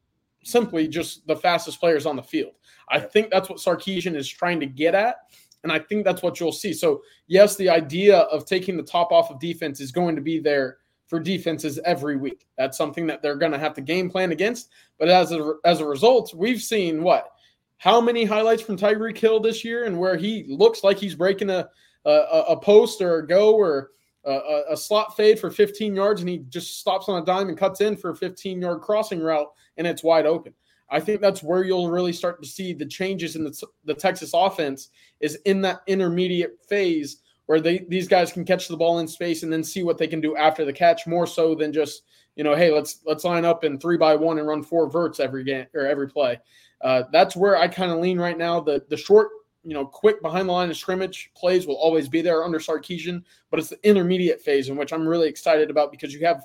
[0.44, 2.52] simply just the fastest players on the field.
[2.88, 5.16] I think that's what Sarkisian is trying to get at.
[5.62, 6.74] And I think that's what you'll see.
[6.74, 10.38] So, yes, the idea of taking the top off of defense is going to be
[10.38, 12.46] there for defenses every week.
[12.58, 14.68] That's something that they're going to have to game plan against.
[14.98, 17.30] But as a, as a result, we've seen what?
[17.78, 21.50] How many highlights from Tyreek Hill this year and where he looks like he's breaking
[21.50, 21.68] a,
[22.04, 23.90] a, a post or a go or
[24.26, 27.58] a, a, slot fade for 15 yards and he just stops on a dime and
[27.58, 30.54] cuts in for a 15 yard crossing route and it's wide open.
[30.90, 34.32] I think that's where you'll really start to see the changes in the, the Texas
[34.34, 39.08] offense is in that intermediate phase where they these guys can catch the ball in
[39.08, 42.02] space and then see what they can do after the catch more so than just
[42.36, 45.20] you know hey let's let's line up in three by one and run four verts
[45.20, 46.38] every game or every play.
[46.80, 48.60] Uh, that's where I kind of lean right now.
[48.60, 49.28] The the short
[49.64, 53.22] you know quick behind the line of scrimmage plays will always be there under Sarkisian,
[53.50, 56.44] but it's the intermediate phase in which I'm really excited about because you have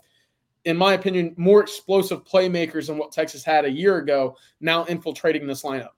[0.66, 5.48] in my opinion, more explosive playmakers than what Texas had a year ago now infiltrating
[5.48, 5.92] this lineup.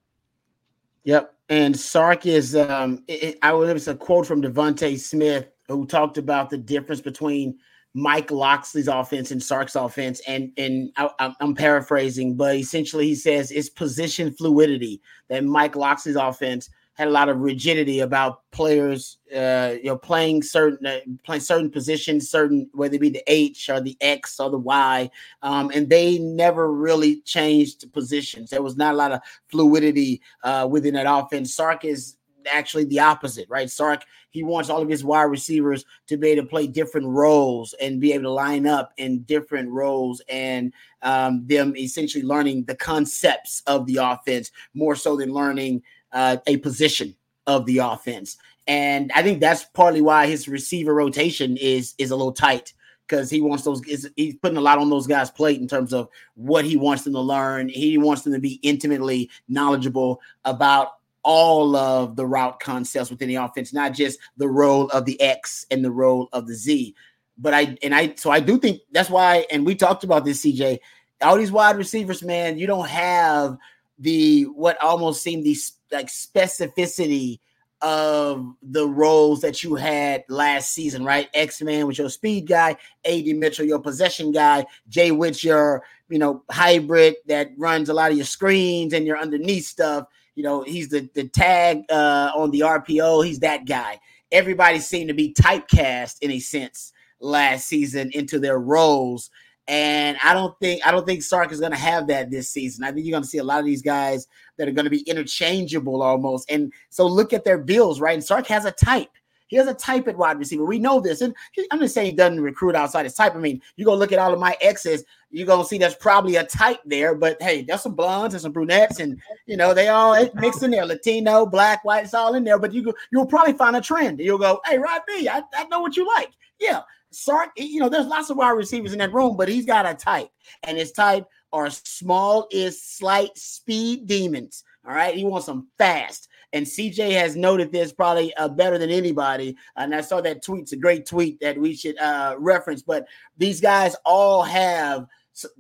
[1.04, 1.34] Yep.
[1.50, 6.18] And Sark is, um, it, I was, it's a quote from DeVonta Smith who talked
[6.18, 7.58] about the difference between
[7.94, 10.22] Mike Locksley's offense and Sark's offense.
[10.28, 16.16] And, and I, I'm paraphrasing, but essentially he says it's position fluidity that Mike Locksley's
[16.16, 21.42] offense had a lot of rigidity about players, uh, you know, playing certain uh, playing
[21.42, 25.10] certain positions, certain whether it be the H or the X or the Y,
[25.42, 28.50] um, and they never really changed positions.
[28.50, 31.54] There was not a lot of fluidity uh, within that offense.
[31.54, 32.18] Sark is
[32.52, 33.70] actually the opposite, right?
[33.70, 37.74] Sark he wants all of his wide receivers to be able to play different roles
[37.82, 42.76] and be able to line up in different roles and um, them essentially learning the
[42.76, 47.16] concepts of the offense more so than learning uh, a position
[47.48, 48.38] of the offense.
[48.68, 52.74] And I think that's partly why his receiver rotation is is a little tight
[53.08, 53.82] because he wants those.
[54.16, 57.14] He's putting a lot on those guys' plate in terms of what he wants them
[57.14, 57.70] to learn.
[57.70, 60.94] He wants them to be intimately knowledgeable about
[61.24, 65.66] all of the route concepts within the offense, not just the role of the X
[65.70, 66.96] and the role of the Z.
[67.38, 70.46] But I and I so I do think that's why, and we talked about this,
[70.46, 70.80] CJ.
[71.22, 73.58] All these wide receivers, man, you don't have
[74.00, 75.58] the what almost seemed the
[75.92, 77.40] like specificity
[77.82, 81.30] of the roles that you had last season, right?
[81.34, 86.20] X Man was your speed guy, AD Mitchell your possession guy, Jay Witz your you
[86.20, 90.06] know hybrid that runs a lot of your screens and your underneath stuff.
[90.36, 93.26] You know he's the the tag uh, on the RPO.
[93.26, 94.00] He's that guy.
[94.32, 99.30] Everybody seemed to be typecast in a sense last season into their roles
[99.68, 102.84] and I don't think I don't think Sark is going to have that this season.
[102.84, 104.92] I think you're going to see a lot of these guys that are going to
[104.92, 106.50] be interchangeable almost.
[106.52, 108.14] And so look at their bills, right?
[108.14, 109.10] And Sark has a type.
[109.48, 110.64] He has a type at wide receiver.
[110.64, 111.20] We know this.
[111.20, 111.36] And
[111.72, 113.36] I'm just saying he doesn't recruit outside his type.
[113.36, 116.38] I mean, you go look at all of my exes, you're gonna see there's probably
[116.38, 119.90] a type there, but hey, there's some blondes and some brunettes, and you know, they
[119.90, 122.60] all mixed in there, Latino, black, white, it's all in there.
[122.60, 124.20] But you go, you'll probably find a trend.
[124.22, 126.32] You'll go, hey, Rod B, I, I know what you like.
[126.58, 126.82] Yeah.
[127.12, 129.94] Sark, you know, there's lots of wide receivers in that room, but he's got a
[129.94, 130.30] type,
[130.64, 134.64] and his type are small is slight speed demons.
[134.88, 136.28] All right, he wants them fast.
[136.54, 139.56] And CJ has noted this probably uh, better than anybody.
[139.76, 140.64] And I saw that tweet.
[140.64, 142.82] It's a great tweet that we should uh, reference.
[142.82, 143.06] But
[143.38, 145.06] these guys all have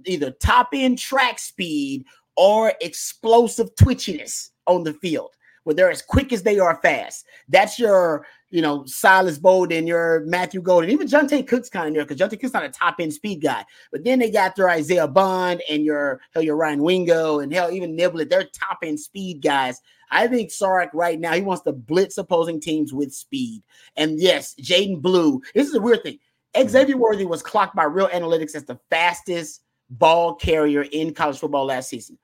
[0.06, 6.34] either top end track speed or explosive twitchiness on the field where they're as quick
[6.34, 7.26] as they are fast.
[7.48, 12.06] That's your you know, Silas Bolden, your Matthew Golden, even Johntay Cook's kind of there
[12.06, 13.66] because Johntay Cook's not a top end speed guy.
[13.92, 17.72] But then they got their Isaiah Bond and your hell, your Ryan Wingo and hell,
[17.72, 18.30] even Niblett.
[18.30, 19.82] They're top end speed guys.
[20.12, 23.64] I think Sark right now he wants to blitz opposing teams with speed.
[23.96, 25.42] And yes, Jaydon Blue.
[25.56, 26.20] This is a weird thing.
[26.56, 26.68] Mm-hmm.
[26.68, 31.66] Xavier Worthy was clocked by Reel Analytics as the fastest ball carrier in college football
[31.66, 32.18] last season.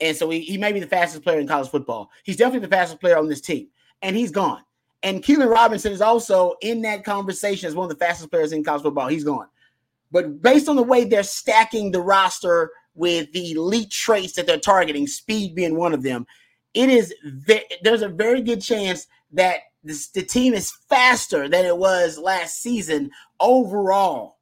[0.00, 2.10] And so he, he may be the fastest player in college football.
[2.24, 3.68] He's definitely the fastest player on this team.
[4.02, 4.62] And he's gone.
[5.02, 8.62] And Keilan Robinson is also in that conversation as one of the fastest players in
[8.62, 9.08] college football.
[9.08, 9.46] He's gone.
[10.10, 14.58] But based on the way they're stacking the roster with the elite traits that they're
[14.58, 16.26] targeting, speed being one of them,
[16.74, 21.64] it is ve- there's a very good chance that this, the team is faster than
[21.64, 24.38] it was last season overall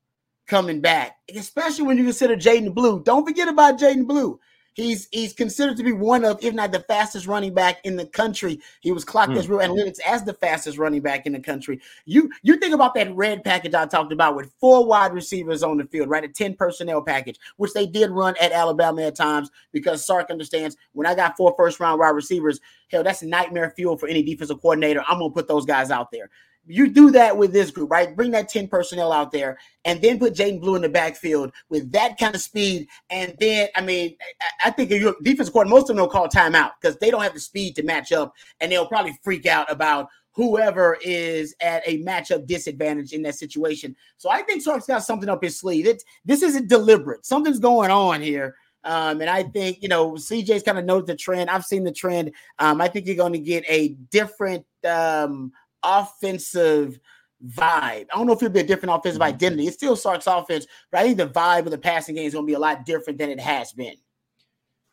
[0.46, 3.02] coming back, especially when you consider Jaydon Blue.
[3.02, 4.40] Don't forget about Jaydon Blue.
[4.78, 8.06] He's he's considered to be one of, if not the fastest running back in the
[8.06, 8.60] country.
[8.80, 9.36] He was clocked mm.
[9.36, 11.80] as real analytics as the fastest running back in the country.
[12.04, 15.78] You you think about that red package I talked about with four wide receivers on
[15.78, 16.22] the field, right?
[16.22, 20.76] A 10 personnel package, which they did run at Alabama at times because Sark understands
[20.92, 24.62] when I got four first round wide receivers, hell, that's nightmare fuel for any defensive
[24.62, 25.02] coordinator.
[25.08, 26.30] I'm gonna put those guys out there
[26.68, 28.14] you do that with this group, right?
[28.14, 31.90] Bring that 10 personnel out there and then put Jaydon Blue in the backfield with
[31.92, 32.88] that kind of speed.
[33.10, 34.16] And then, I mean,
[34.64, 37.34] I think your defense court, most of them will call timeout because they don't have
[37.34, 42.02] the speed to match up and they'll probably freak out about whoever is at a
[42.02, 43.94] matchup disadvantage in that situation.
[44.18, 45.86] So I think Sark's got something up his sleeve.
[45.86, 47.26] It, this isn't deliberate.
[47.26, 48.54] Something's going on here.
[48.84, 51.50] Um, and I think, you know, CJ's kind of knows the trend.
[51.50, 52.32] I've seen the trend.
[52.58, 55.52] Um, I think you're going to get a different um,
[55.82, 57.00] offensive
[57.44, 57.66] vibe.
[57.72, 59.34] I don't know if it'll be a different offensive mm-hmm.
[59.34, 59.66] identity.
[59.66, 62.46] It's still Sark's offense, but I think the vibe of the passing game is going
[62.46, 63.96] to be a lot different than it has been.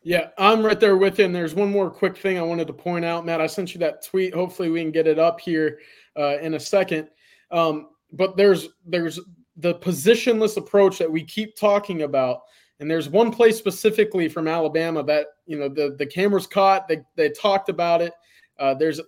[0.06, 1.24] Yeah, I'm right there with you.
[1.24, 3.40] And there's one more quick thing I wanted to point out, Matt.
[3.40, 4.32] I sent you that tweet.
[4.32, 5.80] Hopefully, we can get it up here
[6.16, 7.08] uh, in a second.
[7.50, 9.18] Um, but there's there's
[9.56, 12.42] the positionless approach that we keep talking about.
[12.78, 16.86] And there's one play specifically from Alabama that you know the the cameras caught.
[16.86, 18.12] They they talked about it.
[18.60, 19.00] Uh, there's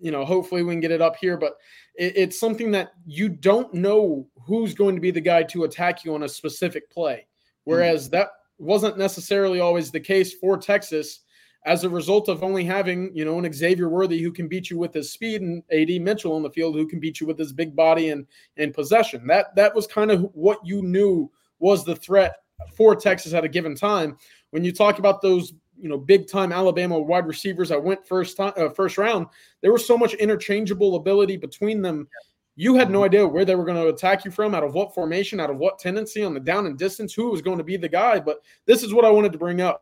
[0.00, 1.54] you know hopefully we can get it up here, but
[1.94, 6.04] it, it's something that you don't know who's going to be the guy to attack
[6.04, 7.26] you on a specific play.
[7.64, 8.16] Whereas mm-hmm.
[8.16, 8.28] that
[8.62, 11.20] wasn't necessarily always the case for Texas
[11.64, 14.78] as a result of only having, you know, an Xavier Worthy who can beat you
[14.78, 17.52] with his speed and AD Mitchell on the field who can beat you with his
[17.52, 19.26] big body and and possession.
[19.26, 22.36] That that was kind of what you knew was the threat
[22.76, 24.16] for Texas at a given time.
[24.50, 28.36] When you talk about those, you know, big time Alabama wide receivers that went first
[28.36, 29.26] time uh, first round,
[29.60, 32.08] there was so much interchangeable ability between them.
[32.54, 33.04] You had no mm-hmm.
[33.06, 35.56] idea where they were going to attack you from, out of what formation, out of
[35.56, 38.20] what tendency on the down and distance, who was going to be the guy.
[38.20, 39.80] But this is what I wanted to bring up.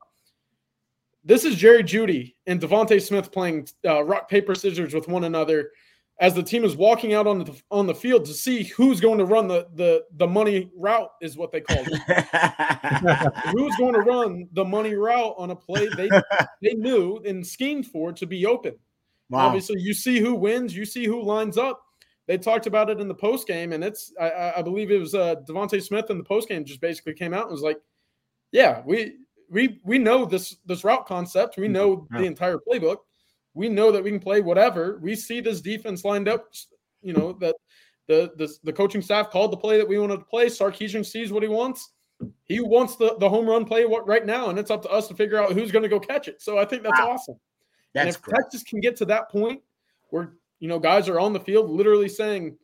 [1.25, 5.71] This is Jerry Jeudy and DeVonta Smith playing uh, rock paper scissors with one another
[6.21, 9.19] as the team is walking out on the on the field to see who's going
[9.19, 13.33] to run the the the money route is what they call it.
[13.53, 16.09] who's going to run the money route on a play they
[16.63, 18.77] they knew and schemed for to be open.
[19.29, 19.47] Wow.
[19.47, 21.83] Obviously, you see who wins, you see who lines up
[22.31, 25.17] they talked about it in the post game, and it's I, I believe it was
[25.17, 27.79] uh, DeVonta Smith in the post game just basically came out and was like,
[28.53, 29.17] "Yeah, we
[29.51, 31.57] we we know this this route concept.
[31.57, 32.21] We know yeah.
[32.21, 32.99] the entire playbook.
[33.55, 35.01] We know that we can play whatever.
[35.03, 36.47] We see this defense lined up.
[37.03, 37.57] You know that
[38.07, 40.47] the the, the coaching staff called the play that we wanted to play.
[40.47, 41.91] Sarkisian sees what he wants.
[42.45, 45.15] He wants the the home run play right now, and it's up to us to
[45.15, 46.41] figure out who's going to go catch it.
[46.41, 47.11] So I think that's wow.
[47.11, 47.41] awesome.
[47.93, 48.37] That's and if great.
[48.37, 49.63] Texas can get to that point
[50.11, 52.57] where you know, guys are on the field literally saying,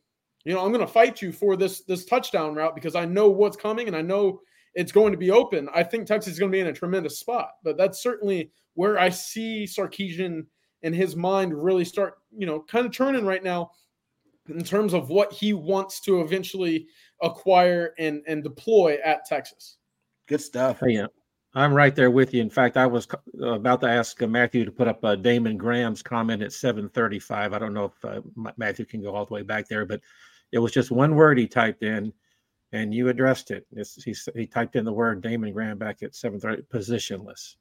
[0.45, 3.27] you know, I'm going to fight you for this this touchdown route because I know
[3.27, 4.39] what's coming and I know
[4.75, 5.67] it's going to be open.
[5.73, 8.99] I think Texas is going to be in a tremendous spot, but that's certainly where
[8.99, 10.45] I see Sarkisian
[10.83, 13.71] and his mind really start, you know, kind of turning right now
[14.47, 16.87] in terms of what he wants to eventually
[17.21, 19.77] acquire and and deploy at Texas.
[20.27, 20.79] Good stuff.
[20.85, 21.07] Yeah.
[21.53, 22.41] I'm right there with you.
[22.41, 23.07] In fact, I was
[23.41, 27.53] about to ask uh, Matthew to put up uh, Damon Graham's comment at 7:35.
[27.53, 28.21] I don't know if uh,
[28.57, 30.01] Matthew can go all the way back there, but
[30.51, 32.13] it was just one word he typed in,
[32.73, 33.65] and you addressed it.
[33.71, 37.55] It's, he he typed in the word Damon Graham back at 7:30, positionless.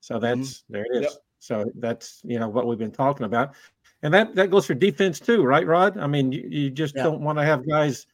[0.00, 0.22] So mm-hmm.
[0.22, 0.72] that's mm-hmm.
[0.72, 1.02] there it is.
[1.02, 1.12] Yep.
[1.38, 3.54] So that's you know what we've been talking about,
[4.02, 5.98] and that that goes for defense too, right, Rod?
[5.98, 7.02] I mean, you, you just yeah.
[7.04, 8.06] don't want to have guys,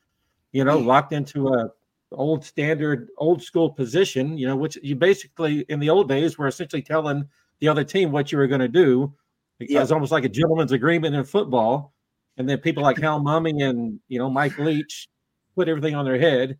[0.52, 1.70] you know, locked into a
[2.12, 6.46] old standard, old school position, you know, which you basically in the old days were
[6.46, 7.28] essentially telling
[7.60, 9.12] the other team what you were going to do.
[9.60, 11.92] It was almost like a gentleman's agreement in football.
[12.36, 15.08] And then people like Hal Mumme and you know Mike Leach
[15.56, 16.56] put everything on their head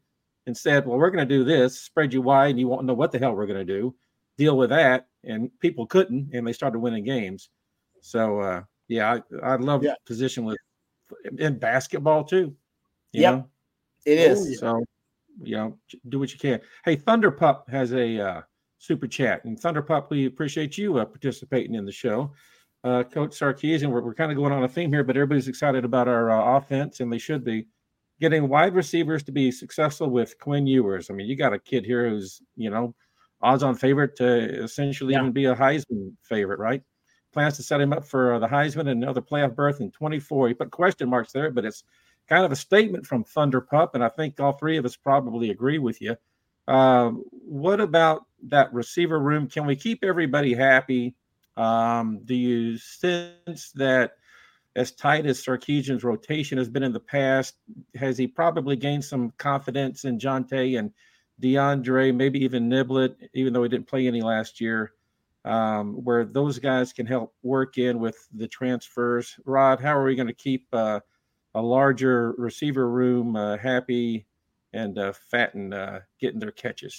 [0.47, 2.95] and said, "Well, we're going to do this, spread you wide, and you won't know
[2.95, 3.95] what the hell we're going to do.
[4.37, 7.51] Deal with that." And people couldn't, and they started winning games.
[8.01, 9.95] So, uh, yeah, I, I love yeah.
[10.05, 10.57] position with
[11.39, 12.57] in basketball too.
[13.13, 13.43] Yeah,
[14.05, 14.59] it is.
[14.59, 14.83] So
[15.43, 15.79] you know,
[16.09, 16.61] do what you can.
[16.85, 18.43] Hey, Thunder Pup has a uh,
[18.79, 22.33] super chat, and Thunder Pup, we appreciate you uh, participating in the show.
[22.85, 25.85] Uh, Coach Sarkisian, we're, we're kind of going on a theme here, but everybody's excited
[25.85, 27.67] about our uh, offense, and they should be.
[28.21, 31.09] Getting wide receivers to be successful with Quinn Ewers.
[31.09, 32.93] I mean, you got a kid here who's, you know,
[33.41, 35.21] odds on favorite to essentially yeah.
[35.21, 36.83] even be a Heisman favorite, right?
[37.33, 40.49] Plans to set him up for uh, the Heisman and another playoff berth in 24.
[40.49, 41.85] He put question marks there, but it's
[42.29, 45.51] kind of a statement from Thunder Pup, and I think all three of us probably
[45.51, 46.17] agree with you.
[46.67, 49.49] Uh, what about that receiver room?
[49.49, 51.15] Can we keep everybody happy?
[51.57, 54.13] Um, do you sense that
[54.77, 57.57] as tight as Sarkisian's rotation has been in the past,
[57.97, 60.93] has he probably gained some confidence in Johntay and
[61.43, 64.93] DeAndre, maybe even Niblett, even though he didn't play any last year,
[65.45, 69.37] um, where those guys can help work in with the transfers?
[69.45, 71.01] Rod, how are we going to keep uh,
[71.55, 74.27] a larger receiver room, uh, happy
[74.73, 76.99] and uh, fat and uh, getting their catches.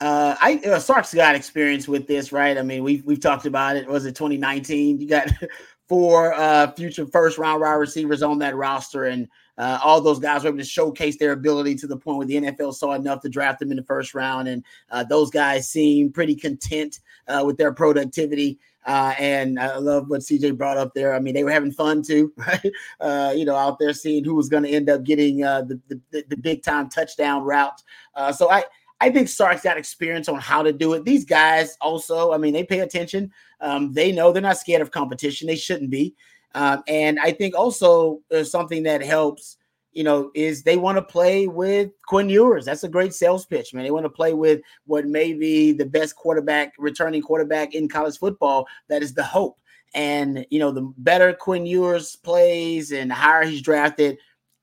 [0.00, 2.58] Uh, I uh, Sark's got experience with this, right?
[2.58, 3.86] I mean, we've we've talked about it.
[3.86, 5.00] Was it 2019?
[5.00, 5.28] You got
[5.88, 9.28] four uh, future first round wide receivers on that roster, and
[9.58, 12.34] uh, all those guys were able to showcase their ability to the point where the
[12.34, 14.64] NFL saw enough to draft them in the first round, and
[15.08, 16.98] those guys seem pretty content
[17.44, 18.58] with their productivity.
[18.84, 21.14] Uh, and I love what CJ brought up there.
[21.14, 22.72] I mean, they were having fun too, right?
[23.00, 25.80] Uh, you know, out there seeing who was going to end up getting uh, the,
[25.88, 27.82] the, the big time touchdown route.
[28.14, 28.64] Uh, so I
[29.02, 31.04] I think Sark's got experience on how to do it.
[31.04, 33.32] These guys also, I mean, they pay attention.
[33.60, 35.48] Um, they know they're not scared of competition.
[35.48, 36.14] They shouldn't be.
[36.54, 39.56] Um, and I think also there's something that helps
[39.92, 42.64] you know, is they want to play with Quinn Ewers.
[42.64, 43.84] That's a great sales pitch, man.
[43.84, 48.18] They want to play with what may be the best quarterback, returning quarterback in college
[48.18, 48.66] football.
[48.88, 49.58] That is the hope.
[49.94, 54.18] And you know, the better Quinn Ewers plays and the higher he's drafted,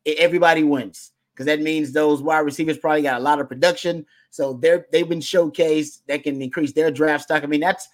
[0.06, 4.06] everybody wins because that means those wide receivers probably got a lot of production.
[4.30, 7.44] So they're they've been showcased that can increase their draft stock.
[7.44, 7.88] I mean, that's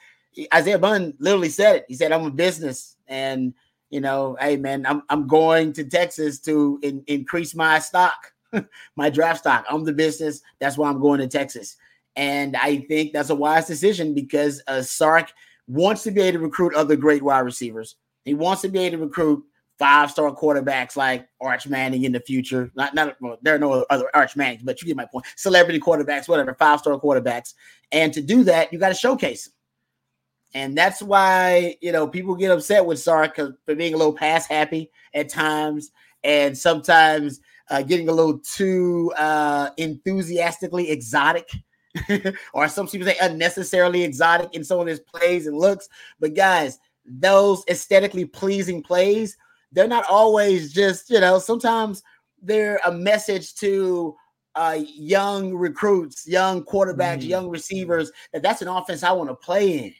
[0.53, 1.85] Isaiah Bond literally said it.
[1.87, 3.53] He said, "I'm a business," and
[3.89, 8.33] you know, hey man, I'm I'm going to Texas to in, increase my stock,
[8.95, 9.65] my draft stock.
[9.69, 10.41] I'm the business.
[10.59, 11.77] That's why I'm going to Texas.
[12.15, 15.31] And I think that's a wise decision because uh, Sark
[15.67, 17.95] wants to be able to recruit other great wide receivers.
[18.23, 19.43] He wants to be able to recruit
[19.77, 22.71] five star quarterbacks like Arch Manning in the future.
[22.75, 25.25] Not, not well, there are no other Arch Mannings, but you get my point.
[25.35, 27.53] Celebrity quarterbacks, whatever, five star quarterbacks.
[27.91, 29.53] And to do that, you got to showcase them.
[30.55, 34.47] And that's why, you know, people get upset with Sark for being a little pass
[34.47, 35.91] happy at times
[36.23, 41.49] and sometimes uh, getting a little too uh, enthusiastically exotic.
[42.53, 45.89] or some people say unnecessarily exotic in some of his plays and looks.
[46.21, 49.37] But guys, those aesthetically pleasing plays,
[49.73, 52.01] they're not always just, you know, sometimes
[52.41, 54.15] they're a message to
[54.55, 57.27] uh, young recruits, young quarterbacks, mm.
[57.27, 59.93] young receivers that that's an offense I want to play in.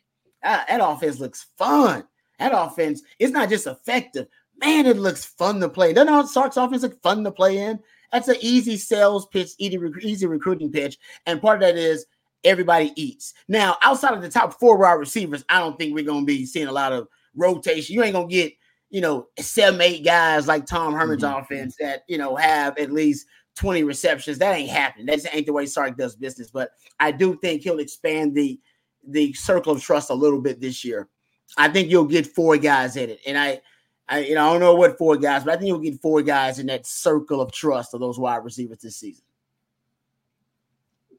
[0.46, 2.06] That, that offense looks fun.
[2.38, 4.28] That offense is not just effective.
[4.62, 5.92] Man, it looks fun to play.
[5.92, 7.80] Doesn't our Sark's offense look fun to play in?
[8.12, 10.98] That's an easy sales pitch, easy, easy recruiting pitch.
[11.26, 12.06] And part of that is
[12.44, 13.34] everybody eats.
[13.48, 16.46] Now, outside of the top four wide receivers, I don't think we're going to be
[16.46, 17.96] seeing a lot of rotation.
[17.96, 18.54] You ain't going to get,
[18.92, 21.40] you know, seven, eight guys like Tom Herman's mm-hmm.
[21.40, 23.26] offense that, you know, have at least
[23.56, 24.38] 20 receptions.
[24.38, 25.08] That ain't happening.
[25.08, 26.52] That ain't the way Sark does business.
[26.52, 26.70] But
[27.00, 28.60] I do think he'll expand the
[29.08, 31.10] the circle of trust a little bit this year.
[31.58, 33.62] I think you'll get four guys in it, and I,
[34.10, 36.22] I, you know, I don't know what four guys, but I think you'll get four
[36.22, 39.24] guys in that circle of trust of those wide receivers this season.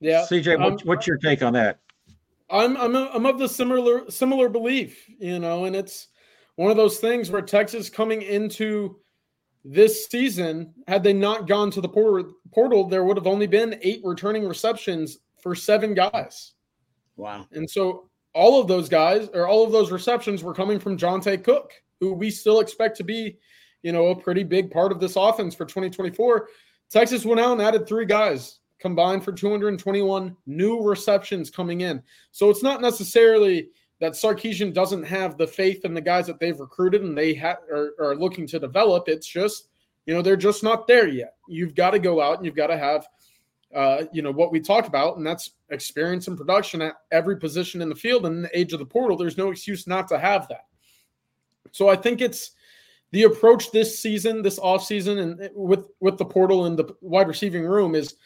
[0.00, 1.78] Yeah, CJ, um, what's your take on that?
[2.50, 6.08] I'm I'm a, I'm of the similar similar belief, you know, and it's
[6.56, 8.96] one of those things where Texas coming into
[9.64, 11.88] this season, had they not gone to the
[12.52, 16.52] portal, there would have only been eight returning receptions for seven guys.
[17.16, 17.46] Wow.
[17.52, 21.42] And so all of those guys or all of those receptions were coming from Johntay
[21.42, 23.38] Cook, who we still expect to be,
[23.82, 26.48] you know, a pretty big part of this offense for 2024.
[26.90, 32.02] Texas went out and added three guys combined for 221 new receptions coming in.
[32.30, 36.60] So it's not necessarily that Sarkisian doesn't have the faith in the guys that they've
[36.60, 39.08] recruited and they ha- are, are looking to develop.
[39.08, 39.68] It's just,
[40.04, 41.34] you know, they're just not there yet.
[41.48, 43.06] You've got to go out and you've got to have
[43.76, 47.82] uh, you know what we talked about, and that's experience and production at every position
[47.82, 48.24] in the field.
[48.24, 50.64] And in the age of the portal, there's no excuse not to have that.
[51.72, 52.52] So I think it's
[53.12, 57.28] the approach this season, this off season, and with with the portal and the wide
[57.28, 58.16] receiving room is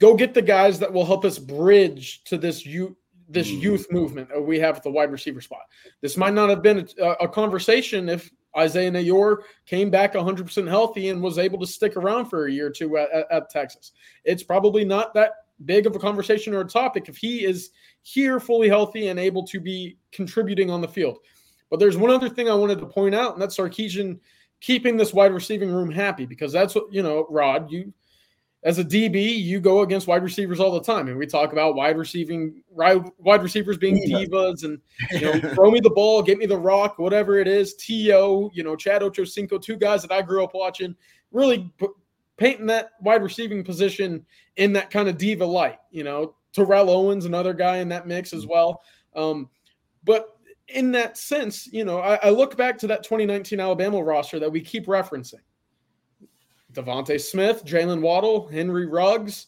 [0.00, 2.92] go get the guys that will help us bridge to this youth
[3.26, 3.62] this mm-hmm.
[3.62, 5.62] youth movement that we have at the wide receiver spot.
[6.02, 11.08] This might not have been a, a conversation if Isaiah Neyor came back 100% healthy
[11.08, 13.92] and was able to stick around for a year or two at, at, at, Texas.
[14.24, 15.32] It's probably not that
[15.64, 17.70] big of a conversation or a topic if he is
[18.02, 21.18] here fully healthy and able to be contributing on the field.
[21.70, 24.18] But there's one other thing I wanted to point out, and that's Sarkisian
[24.60, 27.92] keeping this wide receiving room happy because that's what, you know, Rod, you
[28.64, 31.74] as a DB, you go against wide receivers all the time, and we talk about
[31.74, 34.80] wide receiving wide receivers being divas, and
[35.12, 37.74] you know, throw me the ball, get me the rock, whatever it is.
[37.74, 40.96] To you know, Chad Ochocinco, two guys that I grew up watching,
[41.30, 41.88] really p-
[42.38, 44.24] painting that wide receiving position
[44.56, 45.78] in that kind of diva light.
[45.90, 48.82] You know, Terrell Owens, another guy in that mix as well.
[49.14, 49.50] Um,
[50.04, 50.38] but
[50.68, 54.50] in that sense, you know, I, I look back to that 2019 Alabama roster that
[54.50, 55.34] we keep referencing
[56.74, 59.46] DeVonta Smith, Jaylen Waddle, Henry Ruggs.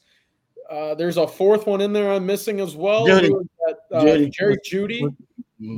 [0.70, 3.07] Uh, there's a fourth one in there I'm missing as well.
[3.07, 3.31] Jeudy.
[3.68, 4.31] uh, Jeudy.
[4.33, 5.14] Jerry Jeudy.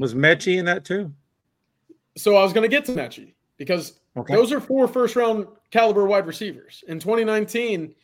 [0.00, 1.12] Was Metchie in that too?
[2.16, 4.34] So I was going to get to Metchie because okay.
[4.34, 6.82] those are four first round caliber wide receivers.
[6.88, 7.94] In 2019,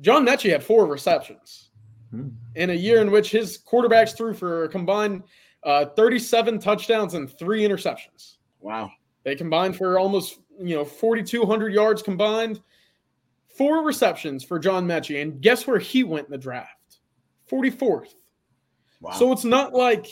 [0.00, 1.70] John Metchie had four receptions
[2.10, 2.28] hmm.
[2.54, 5.24] in a year in which his quarterbacks threw for a combined
[5.64, 8.36] uh, 37 touchdowns and three interceptions.
[8.60, 8.90] Wow.
[9.24, 12.60] They combined for almost you know, 4,200 yards combined,
[13.56, 15.22] four receptions for John Metchie.
[15.22, 16.98] And guess where he went in the draft?
[17.50, 18.14] 44th.
[19.00, 19.12] Wow.
[19.12, 20.06] So it's not like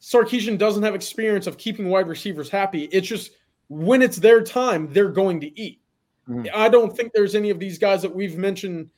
[0.00, 2.84] Sarkisian doesn't have experience of keeping wide receivers happy.
[2.84, 3.32] It's just
[3.68, 5.80] when it's their time, they're going to eat.
[6.28, 6.48] Mm.
[6.54, 8.90] I don't think there's any of these guys that we've mentioned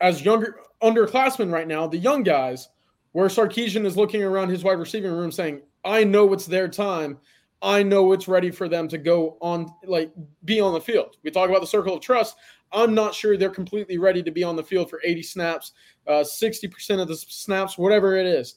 [0.00, 2.68] as younger underclassmen right now, the young guys,
[3.12, 7.18] where Sarkisian is looking around his wide receiving room saying, I know it's their time.
[7.60, 10.12] I know it's ready for them to go on, like
[10.44, 11.16] be on the field.
[11.22, 12.36] We talk about the circle of trust.
[12.72, 15.72] I'm not sure they're completely ready to be on the field for 80 snaps,
[16.06, 18.56] uh, 60% of the snaps, whatever it is.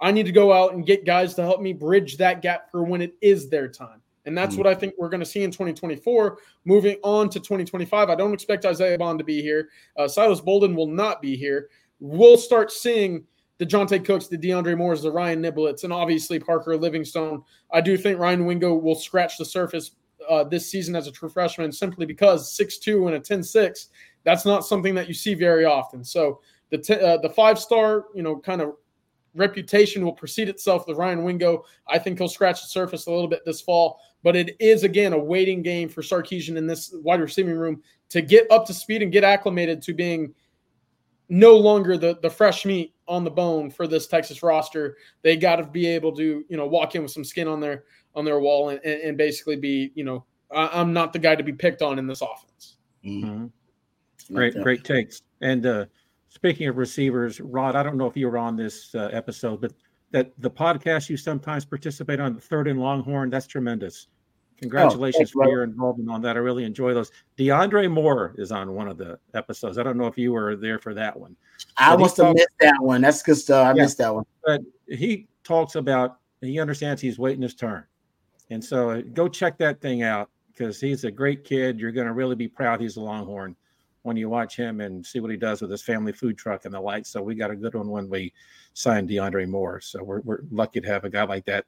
[0.00, 2.82] I need to go out and get guys to help me bridge that gap for
[2.82, 4.02] when it is their time.
[4.24, 4.64] And that's mm-hmm.
[4.64, 6.38] what I think we're going to see in 2024.
[6.64, 9.68] Moving on to 2025, I don't expect Isaiah Bond to be here.
[9.96, 11.68] Uh, Silas Bolden will not be here.
[12.00, 13.24] We'll start seeing
[13.58, 17.42] the Johntay Cooks, the DeAndre Moores, the Ryan Nibletts, and obviously Parker Livingstone.
[17.72, 19.92] I do think Ryan Wingo will scratch the surface
[20.28, 23.88] uh, this season as a true freshman simply because 6'2 and a 10'6,
[24.24, 26.04] that's not something that you see very often.
[26.04, 26.40] So
[26.70, 28.74] the, t- uh, the five star, you know, kind of
[29.34, 31.64] reputation will precede itself with Ryan Wingo.
[31.88, 35.12] I think he'll scratch the surface a little bit this fall, but it is again
[35.12, 39.02] a waiting game for Sarkisian in this wide receiving room to get up to speed
[39.02, 40.34] and get acclimated to being
[41.28, 44.96] no longer the the fresh meat on the bone for this Texas roster.
[45.22, 47.84] They got to be able to you know walk in with some skin on their
[48.14, 50.24] on their wall and, and basically be you know
[50.54, 52.76] I, am not the guy to be picked on in this offense.
[53.04, 53.46] Mm-hmm.
[54.34, 55.22] Great, great takes.
[55.40, 55.86] And uh,
[56.28, 59.72] speaking of receivers, Rod, I don't know if you were on this uh, episode, but
[60.12, 64.08] that the podcast you sometimes participate on, the Third and Longhorn, that's tremendous.
[64.58, 66.36] Congratulations oh, for your involvement on that.
[66.36, 67.10] I really enjoy those.
[67.36, 69.78] DeAndre Moore is on one of the episodes.
[69.78, 71.36] I don't know if you were there for that one.
[71.76, 73.00] I must have missed that one.
[73.00, 73.66] That's good stuff.
[73.66, 74.24] I yeah, missed that one.
[74.44, 77.84] But he talks about he understands he's waiting his turn,
[78.50, 81.80] and so uh, go check that thing out because he's a great kid.
[81.80, 83.56] You're going to really be proud he's a Longhorn
[84.02, 86.74] when you watch him and see what he does with his family food truck and
[86.74, 87.10] the lights.
[87.10, 88.32] So we got a good one when we
[88.74, 89.80] signed DeAndre Moore.
[89.80, 91.64] So we're we're lucky to have a guy like that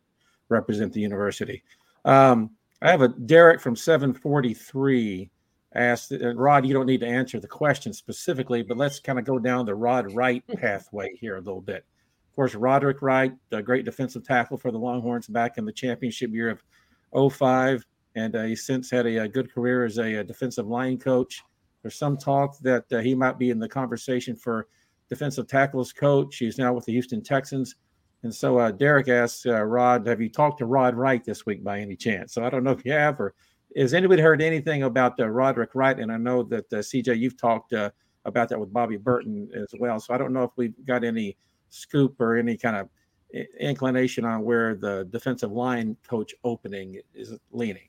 [0.48, 1.62] represent the university.
[2.04, 2.50] Um,
[2.84, 5.30] I have a Derek from 743
[5.74, 9.24] asked, uh, Rod, you don't need to answer the question specifically, but let's kind of
[9.24, 11.86] go down the Rod Wright pathway here a little bit.
[12.28, 16.30] Of course, Roderick Wright, the great defensive tackle for the Longhorns back in the championship
[16.30, 17.86] year of 05.
[18.16, 21.42] And uh, he's since had a, a, good career as a, a, defensive line coach.
[21.80, 24.68] There's some talk that uh, he might be in the conversation for
[25.08, 26.36] defensive tackles coach.
[26.36, 27.76] He's now with the Houston Texans.
[28.24, 31.62] And so uh, Derek asks uh, Rod, have you talked to Rod Wright this week
[31.62, 32.32] by any chance?
[32.32, 33.34] So I don't know if you have, or
[33.76, 35.98] has anybody heard anything about uh, Roderick Wright?
[35.98, 37.90] And I know that uh, CJ, you've talked uh,
[38.24, 40.00] about that with Bobby Burton as well.
[40.00, 41.36] So I don't know if we've got any
[41.68, 42.88] scoop or any kind of
[43.60, 47.88] inclination on where the defensive line coach opening is leaning.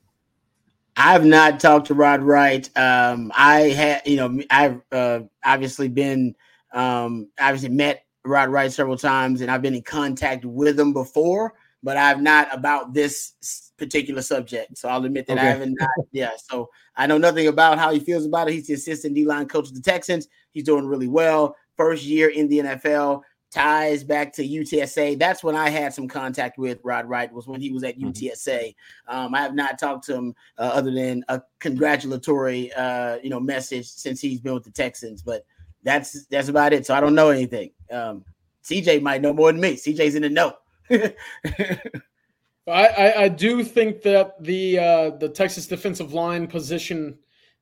[0.98, 2.70] I've not talked to Rod Wright.
[2.78, 6.36] Um, I had, you know, I've uh, obviously been,
[6.74, 11.54] um, obviously met Rod Wright several times, and I've been in contact with him before,
[11.84, 14.78] but I've not about this particular subject.
[14.78, 15.48] So I'll admit that okay.
[15.48, 15.78] I haven't.
[15.80, 18.54] Not, yeah, so I know nothing about how he feels about it.
[18.54, 20.28] He's the assistant D line coach of the Texans.
[20.52, 21.56] He's doing really well.
[21.78, 23.22] First year in the NFL,
[23.52, 25.20] ties back to UTSA.
[25.20, 27.32] That's when I had some contact with Rod Wright.
[27.32, 28.10] Was when he was at mm-hmm.
[28.10, 28.76] UTSA.
[29.08, 33.40] Um, I have not talked to him uh, other than a congratulatory, uh, you know,
[33.40, 35.46] message since he's been with the Texans, but
[35.84, 36.86] that's that's about it.
[36.86, 37.70] So I don't know anything.
[37.92, 38.24] Um,
[38.64, 39.76] CJ might know more than me.
[39.76, 40.54] CJ's in the know.
[42.68, 47.18] I, I, I do think that the uh, the Texas defensive line position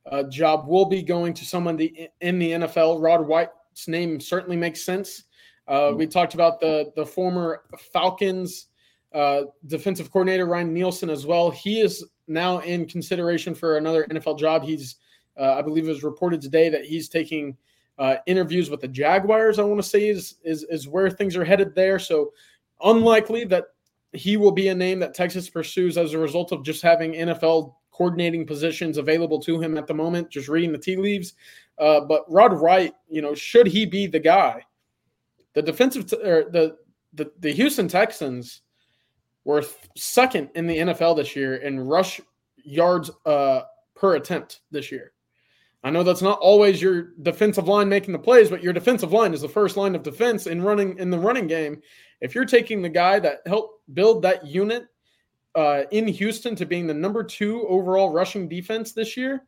[0.10, 3.02] uh, job will be going to someone the, in the NFL.
[3.02, 5.24] Rod Wright's name certainly makes sense.
[5.68, 5.98] Uh, mm-hmm.
[5.98, 8.68] We talked about the the former Falcons
[9.14, 11.52] uh, defensive coordinator Ryan Nielsen as well.
[11.52, 14.64] He is now in consideration for another NFL job.
[14.64, 14.96] He's
[15.38, 17.58] uh, I believe it was reported today that he's taking
[17.98, 21.46] uh, interviews with the Jaguars, I want to say, is, is is where things are
[21.46, 22.00] headed there.
[22.00, 22.34] So
[22.82, 23.66] unlikely that
[24.14, 27.74] he will be a name that Texas pursues as a result of just having NFL
[27.92, 30.30] coordinating positions available to him at the moment.
[30.30, 31.34] Just reading the tea leaves.
[31.78, 34.62] Uh, but Rod Wright, you know, should he be the guy?
[35.54, 36.78] The defensive t- or the,
[37.14, 38.62] the the Houston Texans
[39.46, 39.64] were
[39.96, 42.20] second in the NFL this year in rush
[42.64, 43.62] yards uh,
[43.96, 45.14] per attempt this year.
[45.84, 49.34] I know that's not always your defensive line making the plays, but your defensive line
[49.34, 51.82] is the first line of defense in running in the running game.
[52.22, 54.86] If you're taking the guy that helped build that unit
[55.56, 59.46] uh, in Houston to being the number two overall rushing defense this year,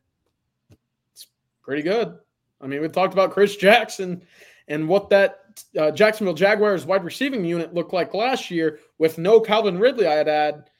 [1.12, 1.28] it's
[1.62, 2.18] pretty good.
[2.60, 4.22] I mean, we talked about Chris Jackson
[4.68, 5.40] and what that
[5.78, 10.06] uh, Jacksonville Jaguars wide receiving unit looked like last year with no Calvin Ridley.
[10.06, 10.70] I had add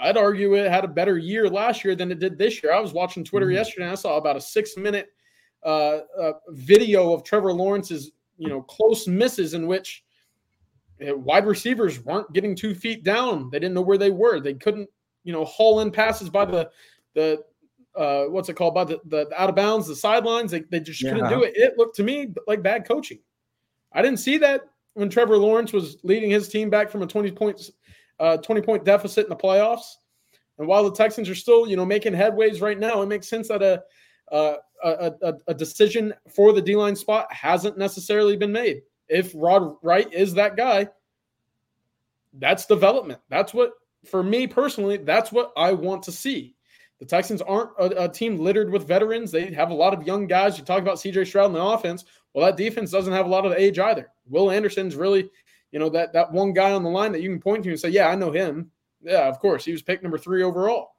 [0.00, 2.72] I'd argue it had a better year last year than it did this year.
[2.72, 3.56] I was watching Twitter mm-hmm.
[3.56, 5.08] yesterday and I saw about a six minute
[5.64, 10.02] uh, uh, video of Trevor Lawrence's, you know, close misses in which
[11.00, 13.50] eh, wide receivers weren't getting two feet down.
[13.50, 14.40] They didn't know where they were.
[14.40, 14.88] They couldn't,
[15.24, 16.70] you know, haul in passes by the
[17.14, 17.42] the
[17.96, 20.52] uh, what's it called by the, the out of bounds, the sidelines.
[20.52, 21.12] They, they just yeah.
[21.12, 21.52] couldn't do it.
[21.56, 23.18] It looked to me like bad coaching.
[23.92, 24.62] I didn't see that
[24.94, 27.70] when Trevor Lawrence was leading his team back from a 20 points
[28.20, 29.96] uh, 20 point deficit in the playoffs.
[30.58, 33.48] And while the Texans are still, you know, making headways right now, it makes sense
[33.48, 33.82] that a
[34.32, 38.82] a, a, a, decision for the D line spot hasn't necessarily been made.
[39.08, 40.88] If Rod Wright is that guy,
[42.34, 43.20] that's development.
[43.28, 43.72] That's what,
[44.08, 46.54] for me personally, that's what I want to see.
[47.00, 49.32] The Texans aren't a, a, team littered with veterans.
[49.32, 50.58] They have a lot of young guys.
[50.58, 52.04] You talk about CJ Stroud in the offense.
[52.34, 54.08] Well, that defense doesn't have a lot of age either.
[54.28, 55.30] Will Anderson's really,
[55.72, 57.80] you know, that that one guy on the line that you can point to and
[57.80, 58.70] say, yeah, I know him.
[59.02, 59.64] Yeah, of course.
[59.64, 60.96] He was picked number three overall.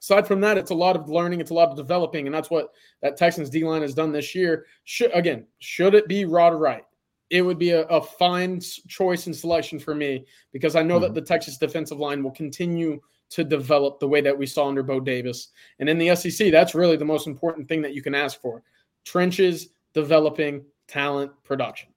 [0.00, 2.48] Aside from that, it's a lot of learning, it's a lot of developing, and that's
[2.48, 2.70] what
[3.02, 4.66] that Texans D line has done this year.
[4.84, 6.84] Should again, should it be Rod Wright?
[7.28, 11.02] It would be a, a fine choice and selection for me because I know mm-hmm.
[11.04, 13.00] that the Texas defensive line will continue
[13.30, 15.48] to develop the way that we saw under Bo Davis.
[15.78, 18.62] And in the SEC, that's really the most important thing that you can ask for.
[19.04, 21.90] Trenches, developing, talent, production.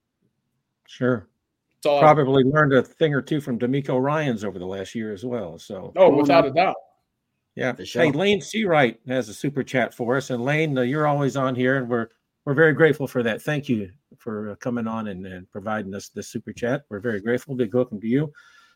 [0.88, 1.28] Sure.
[2.00, 5.58] Probably learned a thing or two from DeMeco Ryans over the last year as well.
[5.60, 6.76] So, oh, without a doubt.
[7.56, 7.74] Yeah.
[7.78, 11.56] Hey, Lane Seawright has a super chat for us, and Lane, uh, you're always on
[11.56, 12.08] here, and we're
[12.46, 13.42] we're very grateful for that.
[13.42, 16.84] Thank you for uh, coming on and, and providing us this super chat.
[16.90, 17.56] We're very grateful.
[17.56, 18.32] Big welcome to you.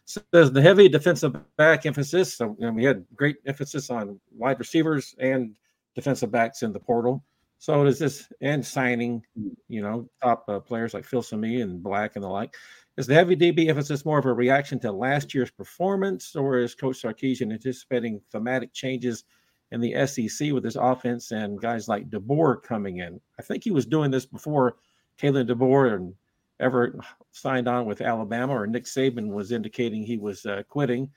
[0.06, 2.34] So there's the heavy defensive back emphasis.
[2.34, 5.56] So, and we had great emphasis on wide receivers and
[5.96, 7.26] defensive backs in the portal.
[7.60, 9.24] So does this and signing,
[9.68, 12.56] you know, top uh, players like Phil Simms and Black and the like.
[12.98, 16.74] Is the heavy DB emphasis more of a reaction to last year's performance, or is
[16.74, 19.24] Coach Sarkisian anticipating thematic changes
[19.72, 23.22] in the SEC with his offense and guys like DeBoer coming in?
[23.38, 24.78] I think he was doing this before
[25.22, 26.16] Kalen DeBoer and
[26.60, 27.00] ever
[27.34, 31.08] signed on with Alabama, or Nick Saban was indicating he was uh, quitting.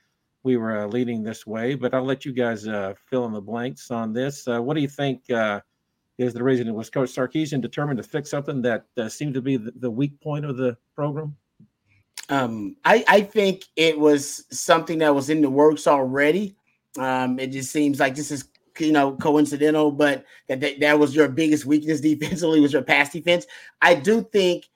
[0.43, 3.41] We were uh, leading this way, but I'll let you guys uh, fill in the
[3.41, 4.47] blanks on this.
[4.47, 5.61] Uh, what do you think uh,
[6.19, 6.67] is the reason?
[6.67, 9.89] it Was Coach Sarkisian determined to fix something that uh, seemed to be the, the
[9.89, 11.35] weak point of the program?
[12.31, 16.55] Um, I, I think it was something that was in the works already.
[16.97, 18.45] Um, it just seems like this is
[18.79, 23.11] you know coincidental, but that, that that was your biggest weakness defensively was your pass
[23.11, 23.45] defense.
[23.81, 24.69] I do think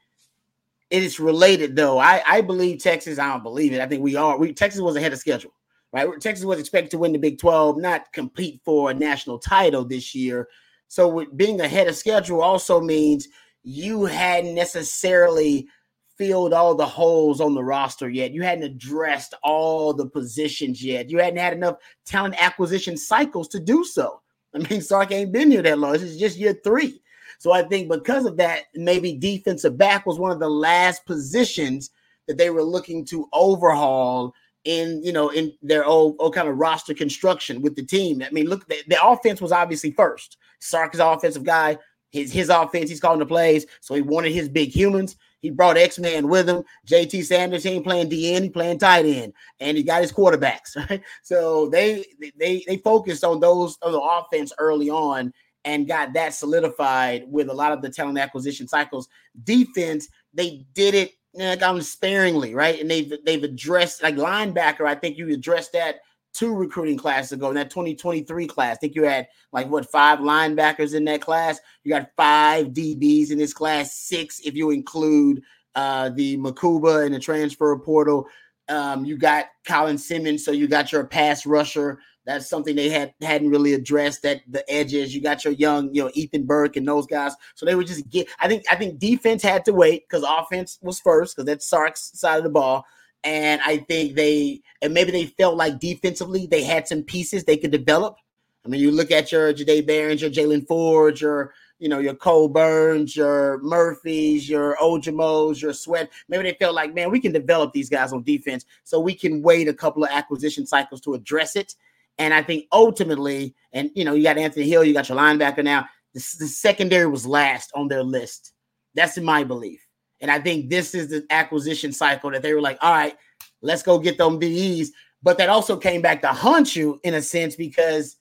[0.89, 1.97] it is related though.
[1.97, 3.18] I I believe Texas.
[3.18, 3.80] I don't believe it.
[3.80, 4.38] I think we are.
[4.38, 5.53] We Texas was ahead of schedule,
[5.93, 6.10] right?
[6.20, 10.14] Texas was expected to win the Big Twelve, not compete for a national title this
[10.14, 10.49] year.
[10.89, 13.30] So being ahead of schedule also means
[13.64, 15.70] you hadn't necessarily
[16.18, 18.32] filled all the holes on the roster yet.
[18.32, 21.09] You hadn't addressed all the positions yet.
[21.09, 24.22] You hadn't had enough talent acquisition cycles to do so.
[24.53, 25.93] I mean, Sark ain't been here that long.
[25.93, 27.01] This is just year three.
[27.39, 31.91] So I think because of that, maybe defensive back was one of the last positions
[32.28, 36.57] that they were looking to overhaul in you know in their old, old kind of
[36.57, 38.24] roster construction with the team.
[38.24, 40.38] I mean, look, the, the offense was obviously first.
[40.59, 41.78] Sark is offensive guy.
[42.11, 43.66] His his offense, he's calling the plays.
[43.82, 45.16] So he wanted his big humans.
[45.46, 46.64] He brought X Man with him.
[46.88, 50.76] JT Sanders, he ain't playing DN, he playing tight end, and he got his quarterbacks.
[51.22, 52.04] So they
[52.38, 55.32] they they focused on those on the offense early on
[55.66, 59.08] and got that solidified with a lot of the talent acquisition cycles.
[59.43, 62.80] Defense, they did it like I'm sparingly, right?
[62.80, 64.88] And they've they've addressed like linebacker.
[64.88, 66.00] I think you addressed that
[66.36, 68.75] two recruiting classes ago in that 2023 class.
[68.75, 71.59] I think you had like what five linebackers in that class.
[71.83, 75.41] You got five DBs in this class, six if you include
[75.75, 78.27] uh, the Mukuba and the transfer portal.
[78.67, 81.99] Um, you got Colin Simmons, so you got your pass rusher.
[82.25, 84.23] That's something they had hadn't really addressed.
[84.23, 85.13] That the edges.
[85.13, 87.33] You got your young, you know, Ethan Burke and those guys.
[87.53, 88.27] So they would just get.
[88.39, 92.11] I think I think defense had to wait because offense was first because that's Sark's
[92.19, 92.83] side of the ball.
[93.26, 97.57] And I think they, and maybe they felt like defensively they had some pieces they
[97.57, 98.17] could develop.
[98.63, 102.13] I mean, you look at your Jahdae Barrons, your Jaylan Ford, your, you know, your
[102.13, 106.11] Kole Burns, your Murphys, your Ojomos, your Sweat.
[106.30, 109.41] Maybe they felt like, man, we can develop these guys on defense so we can
[109.41, 111.76] wait a couple of acquisition cycles to address it.
[112.17, 115.63] And I think ultimately, and you know, you got Anthony Hill, you got your linebacker
[115.63, 115.86] now.
[116.13, 118.53] The, the secondary was last on their list.
[118.93, 119.84] That's my belief.
[120.22, 123.16] And I think this is the acquisition cycle that they were like, all right,
[123.61, 124.91] let's go get them BEs.
[125.22, 128.18] But that also came back to haunt you in a sense because,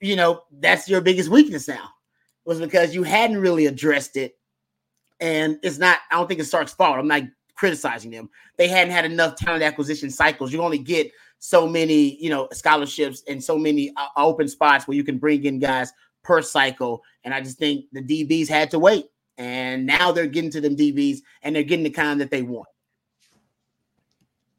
[0.00, 1.88] you know, that's your biggest weakness now,
[2.44, 4.36] was because you hadn't really addressed it.
[5.20, 6.98] And it's not, I don't think it's Sark's fault.
[6.98, 7.22] I'm not
[7.54, 8.28] criticizing them.
[8.58, 10.52] They hadn't had enough talent acquisition cycles.
[10.52, 14.96] You only get so many, you know, scholarships and so many uh, open spots where
[14.96, 15.92] you can bring in guys
[16.22, 17.02] per cycle.
[17.24, 19.06] And I just think the DBs had to wait
[19.38, 22.68] and now they're getting to them DBs and they're getting the kind that they want.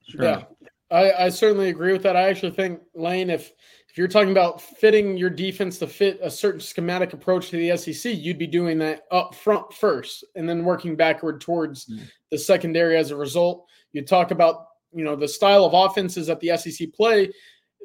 [0.08, 0.24] Sure.
[0.24, 0.44] Yeah,
[0.90, 2.16] I, I certainly agree with that.
[2.16, 3.52] I actually think Lane, if
[3.90, 7.76] if you're talking about fitting your defense to fit a certain schematic approach to the
[7.76, 12.02] SEC, you'd be doing that up front first, and then working backward towards mm.
[12.30, 13.66] the secondary as a result.
[13.92, 17.32] You talk about you know the style of offenses that the SEC play.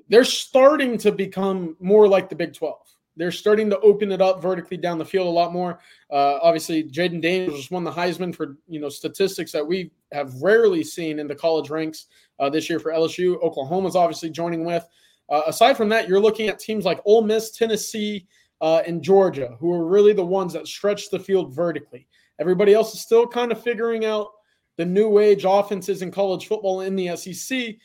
[0.09, 2.76] They're starting to become more like the Big 12
[3.17, 5.81] they're starting to open it up vertically down the field a lot more.
[6.11, 10.35] Uh, obviously, Jayden Daniels just won the Heisman for you know statistics that we have
[10.43, 12.07] rarely seen in the college ranks
[12.39, 13.43] uh, this year for LSU.
[13.43, 14.87] Oklahoma's obviously joining with.
[15.29, 18.27] Uh, aside from that, you're looking at teams like Ole Miss, Tennessee,
[18.61, 22.07] uh, and Georgia, who are really the ones that stretch the field vertically.
[22.39, 24.29] Everybody else is still kind of figuring out
[24.77, 27.77] the new age offenses in college football in the SEC.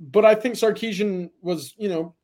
[0.00, 2.14] But I think Sarkisian was, you know,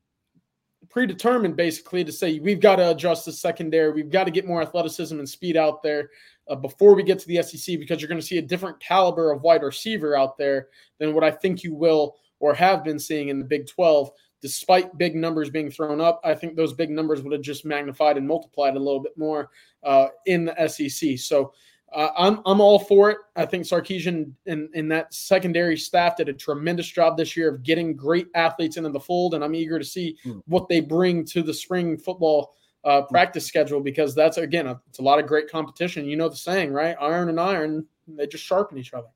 [0.90, 4.60] predetermined basically to say we've got to adjust the secondary, we've got to get more
[4.60, 6.10] athleticism and speed out there
[6.48, 9.30] uh, before we get to the SEC because you're going to see a different caliber
[9.30, 10.68] of wide receiver out there
[10.98, 14.10] than what I think you will or have been seeing in the Big 12.
[14.42, 18.16] Despite big numbers being thrown up, I think those big numbers would have just magnified
[18.16, 19.50] and multiplied a little bit more
[19.82, 21.18] uh, in the SEC.
[21.18, 21.52] So
[21.92, 23.18] uh, I'm I'm all for it.
[23.36, 27.62] I think Sarkisian and, and that secondary staff did a tremendous job this year of
[27.62, 30.42] getting great athletes into the fold, and I'm eager to see mm.
[30.46, 33.08] what they bring to the spring football uh, hmm.
[33.08, 36.06] practice schedule because that's again a, it's a lot of great competition.
[36.06, 36.96] You know the saying, right?
[37.00, 39.08] Iron and iron, they just sharpen each other.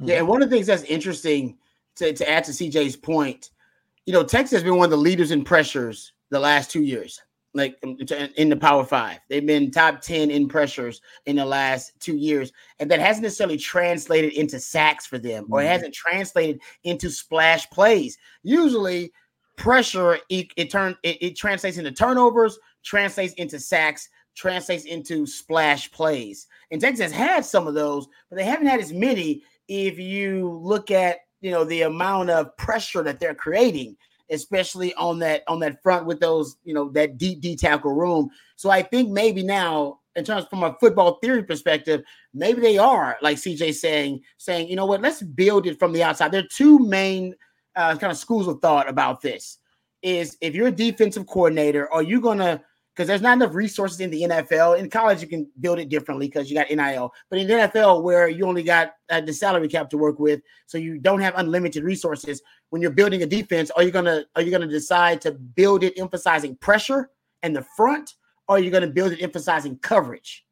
[0.00, 1.56] Yeah, and one of the things that's interesting
[1.96, 3.50] to, to add to CJ's point,
[4.06, 7.20] you know, Texas has been one of the leaders in pressures the last two years
[7.58, 7.78] like
[8.36, 9.18] in the Power Five.
[9.28, 12.52] They've been top 10 in pressures in the last two years.
[12.78, 15.72] And that hasn't necessarily translated into sacks for them or it mm-hmm.
[15.72, 18.16] hasn't translated into splash plays.
[18.42, 19.12] Usually,
[19.56, 25.90] pressure it, it turns it, it translates into turnovers, translates into sacks, translates into splash
[25.90, 26.46] plays.
[26.70, 30.58] And Texas has had some of those, but they haven't had as many if you
[30.62, 33.96] look at you know the amount of pressure that they're creating
[34.30, 38.30] especially on that on that front with those, you know, that deep D tackle room.
[38.56, 42.02] So I think maybe now, in terms from a football theory perspective,
[42.34, 46.02] maybe they are like CJ saying, saying, you know what, let's build it from the
[46.02, 46.32] outside.
[46.32, 47.34] There are two main
[47.76, 49.58] uh, kind of schools of thought about this.
[50.02, 52.62] Is if you're a defensive coordinator, are you gonna
[52.98, 54.76] because there's not enough resources in the NFL.
[54.76, 57.12] In college, you can build it differently because you got NIL.
[57.30, 60.40] But in the NFL, where you only got uh, the salary cap to work with,
[60.66, 62.42] so you don't have unlimited resources.
[62.70, 65.96] When you're building a defense, are you gonna are you gonna decide to build it
[65.96, 67.10] emphasizing pressure
[67.44, 68.14] in the front,
[68.48, 70.44] or are you gonna build it emphasizing coverage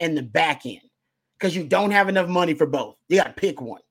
[0.00, 0.80] in the back end?
[1.38, 2.96] Because you don't have enough money for both.
[3.08, 3.82] You got to pick one.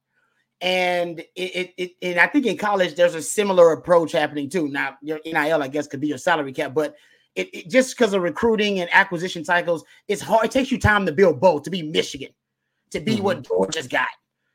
[0.60, 4.68] And it, it, it, and I think in college there's a similar approach happening too.
[4.68, 6.96] Now your NIL, I guess, could be your salary cap, but
[7.36, 10.46] it, it just because of recruiting and acquisition cycles, it's hard.
[10.46, 12.30] It takes you time to build both, to be Michigan,
[12.92, 13.24] to be mm-hmm.
[13.24, 14.08] what Georgia's got.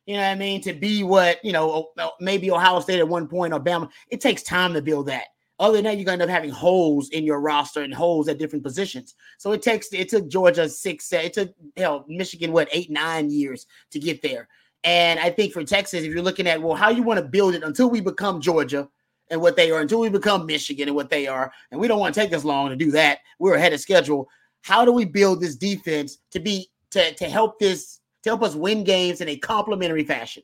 [0.07, 0.63] You know what I mean?
[0.63, 3.91] To be what, you know, maybe Ohio State at one point, Alabama.
[4.09, 5.25] It takes time to build that.
[5.61, 8.29] Other than that, you're going to end up having holes in your roster and holes
[8.29, 9.17] at different positions.
[9.39, 13.67] So it takes, it took Georgia six, it took, hell, Michigan, what, eight, nine years
[13.91, 14.49] to get there.
[14.85, 17.55] And I think for Texas, if you're looking at, well, how you want to build
[17.55, 18.89] it until we become Georgia,
[19.31, 21.53] and what they are until we become Michigan and what they are.
[21.71, 23.19] And we don't want to take us long to do that.
[23.39, 24.29] We're ahead of schedule.
[24.63, 28.55] How do we build this defense to be to, to help this to help us
[28.55, 30.43] win games in a complementary fashion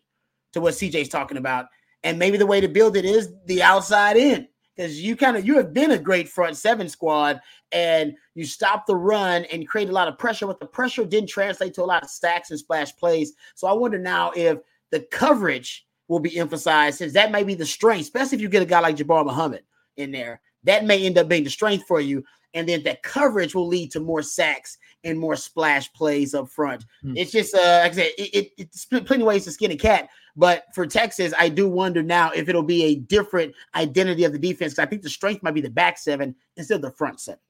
[0.52, 1.66] to what CJ's talking about?
[2.02, 4.48] And maybe the way to build it is the outside in.
[4.76, 8.86] Because you kind of you have been a great front seven squad and you stopped
[8.86, 11.86] the run and created a lot of pressure, but the pressure didn't translate to a
[11.86, 13.34] lot of stacks and splash plays.
[13.54, 14.58] So I wonder now if
[14.90, 18.62] the coverage will be emphasized since that may be the strength, especially if you get
[18.62, 19.62] a guy like Jabbar Muhammad
[19.96, 20.40] in there.
[20.64, 22.24] That may end up being the strength for you.
[22.54, 26.84] And then that coverage will lead to more sacks and more splash plays up front.
[27.04, 27.16] Mm-hmm.
[27.16, 29.76] It's just, uh, like I said, it, it, it's plenty of ways to skin a
[29.76, 30.08] cat.
[30.36, 34.38] But for Texas, I do wonder now if it'll be a different identity of the
[34.38, 34.78] defense.
[34.78, 37.40] I think the strength might be the back seven instead of the front seven.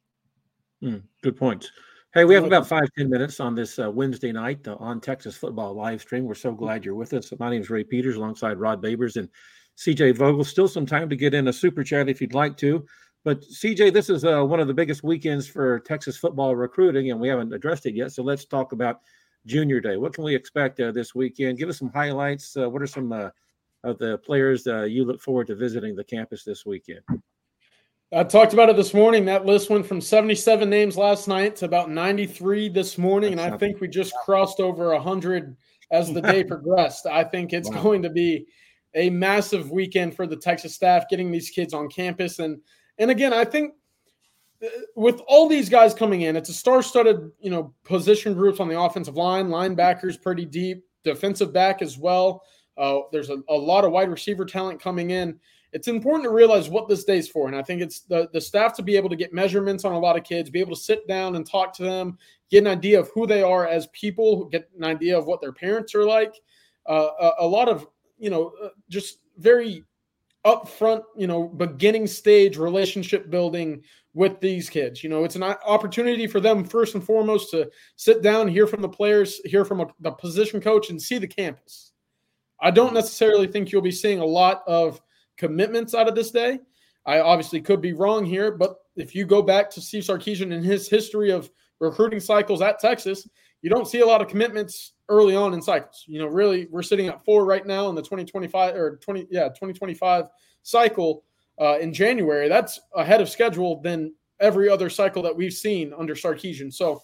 [0.82, 1.70] Mm, good point.
[2.14, 5.36] Hey, we have about five ten minutes on this uh, Wednesday night uh, on Texas
[5.36, 6.26] football live stream.
[6.26, 7.32] We're so glad you're with us.
[7.40, 9.28] My name is Ray Peters alongside Rod Babers and
[9.76, 10.44] CJ Vogel.
[10.44, 12.86] Still some time to get in a super chat if you'd like to.
[13.24, 17.18] But CJ, this is uh, one of the biggest weekends for Texas football recruiting, and
[17.18, 18.12] we haven't addressed it yet.
[18.12, 19.00] So let's talk about
[19.44, 19.96] Junior Day.
[19.96, 21.58] What can we expect uh, this weekend?
[21.58, 22.56] Give us some highlights.
[22.56, 23.30] Uh, what are some uh,
[23.82, 27.00] of the players you look forward to visiting the campus this weekend?
[28.12, 29.24] I talked about it this morning.
[29.24, 33.36] That list went from 77 names last night to about 93 this morning.
[33.36, 35.56] That's and I think we just crossed over 100
[35.90, 37.06] as the day progressed.
[37.06, 37.82] I think it's wow.
[37.82, 38.46] going to be
[38.94, 42.38] a massive weekend for the Texas staff getting these kids on campus.
[42.38, 42.60] And,
[42.98, 43.74] and again, I think
[44.62, 48.68] uh, with all these guys coming in, it's a star-studded, you know, position groups on
[48.68, 52.42] the offensive line, linebackers pretty deep, defensive back as well.
[52.76, 55.38] Uh, there's a, a lot of wide receiver talent coming in.
[55.74, 57.48] It's important to realize what this day's for.
[57.48, 59.98] And I think it's the, the staff to be able to get measurements on a
[59.98, 62.16] lot of kids, be able to sit down and talk to them,
[62.48, 65.52] get an idea of who they are as people, get an idea of what their
[65.52, 66.40] parents are like.
[66.86, 69.82] Uh, a, a, lot of, you know, uh, just very
[70.46, 75.02] upfront, you know, beginning stage relationship building with these kids.
[75.02, 78.80] You know, it's an opportunity for them first and foremost to sit down, hear from
[78.80, 81.92] the players, hear from a, the position coach, and see the campus.
[82.60, 85.00] I don't necessarily think you'll be seeing a lot of
[85.36, 86.58] commitments out of this day.
[87.06, 90.64] I obviously could be wrong here, but if you go back to Steve Sarkisian and
[90.64, 93.28] his history of recruiting cycles at Texas,
[93.62, 96.04] you don't see a lot of commitments early on in cycles.
[96.06, 99.48] You know, really, we're sitting at four right now in the 2025 or 20, yeah,
[99.48, 100.26] 2025
[100.62, 101.24] cycle
[101.60, 102.48] uh, in January.
[102.48, 106.72] That's ahead of schedule than every other cycle that we've seen under Sarkisian.
[106.72, 107.02] So,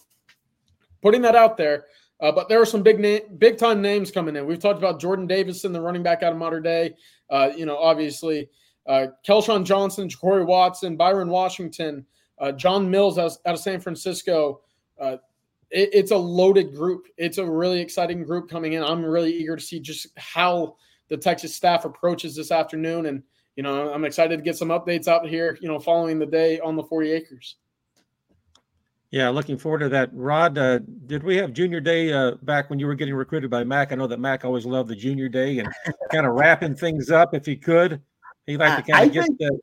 [1.03, 1.87] putting that out there,
[2.21, 4.47] uh, but there are some big name, big time names coming in.
[4.47, 6.95] We've talked about Jordan Davison, the running back out of Mater Dei.
[7.31, 8.49] Uh, you know, obviously,
[8.87, 12.05] uh, Kelshawn Johnson, Ja'Cory Watson, Byron Washington,
[12.39, 14.61] uh, John Mills out, out, of San Francisco.
[14.99, 15.17] Uh,
[15.71, 17.07] it, it's a loaded group.
[17.17, 18.83] It's a really exciting group coming in.
[18.83, 20.77] I'm really eager to see just how
[21.09, 23.23] the Texas staff approaches this afternoon, and
[23.57, 25.59] you know, I'm excited to get some updates out here.
[25.61, 27.57] You know, following the day on the 40 acres.
[29.11, 30.11] Yeah, looking forward to that.
[30.13, 33.65] Rod, uh, did we have Junior Day uh, back when you were getting recruited by
[33.65, 33.91] Mac?
[33.91, 35.69] I know that Mac always loved the Junior Day and
[36.13, 38.01] kind of wrapping things up if he could.
[38.47, 39.59] He liked to kind of get think, the.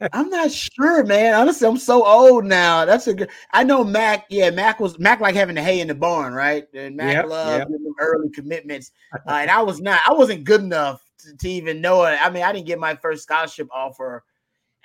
[0.14, 1.34] I'm not sure, man.
[1.34, 2.86] Honestly, I'm so old now.
[2.86, 3.28] That's a good.
[3.52, 4.24] I know Mac.
[4.30, 6.64] Yeah, Mac was Mac like having the hay in the barn, right?
[6.74, 7.80] And Mac yep, loved yep.
[8.00, 8.92] early commitments,
[9.28, 10.00] uh, and I was not.
[10.06, 12.18] I wasn't good enough to, to even know it.
[12.20, 14.24] I mean, I didn't get my first scholarship offer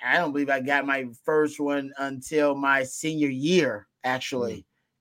[0.04, 4.58] I don't believe I got my first one until my senior year, actually.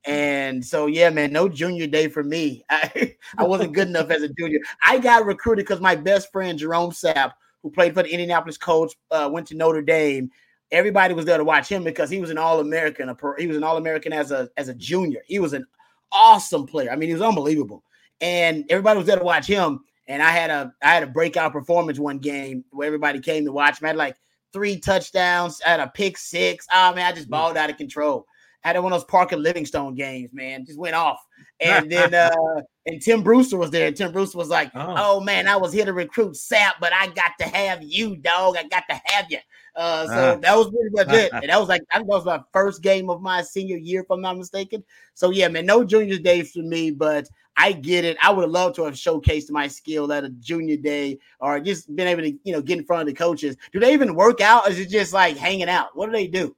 [0.08, 0.12] Mm.
[0.12, 2.64] And so, yeah, man, no junior day for me.
[2.70, 4.60] I, I wasn't good enough as a junior.
[4.84, 8.96] I got recruited because my best friend, Jerome Sapp, who played for the Indianapolis Colts,
[9.12, 10.32] uh, went to Notre Dame.
[10.72, 13.14] Everybody was there to watch him because he was an All American.
[13.38, 15.22] He was an All American as a as a junior.
[15.26, 15.66] He was an
[16.12, 16.92] awesome player.
[16.92, 17.84] I mean, he was unbelievable,
[18.20, 19.80] and everybody was there to watch him.
[20.08, 23.52] And I had a I had a breakout performance one game where everybody came to
[23.54, 23.88] watch me.
[23.88, 24.18] I had like
[24.54, 26.66] three touchdowns, at a pick six.
[26.74, 27.32] Oh man, I just mm.
[27.32, 28.26] balled out of control.
[28.68, 30.66] I had one of those Parker Livingstone games, man.
[30.66, 31.26] Just went off.
[31.62, 33.88] And then uh and Tim Brewster was there.
[33.88, 34.96] And Tim Brewster was like, oh.
[34.98, 35.20] oh.
[35.22, 38.58] man, I was here to recruit Sapp, but I got to have you, dog.
[38.58, 39.40] I got to have you.
[39.74, 40.36] Uh, so uh.
[40.36, 41.32] that was pretty much it.
[41.42, 44.02] And that was like I think that was my first game of my senior year,
[44.02, 44.84] if I'm not mistaken.
[45.14, 48.18] So yeah, man, no junior day for me, but I get it.
[48.22, 51.96] I would have loved to have showcased my skill at a junior day or just
[51.96, 53.56] been able to, you know, get in front of the coaches.
[53.72, 54.68] Do they even work out?
[54.68, 55.96] Or is it just like hanging out?
[55.96, 56.54] What do they do?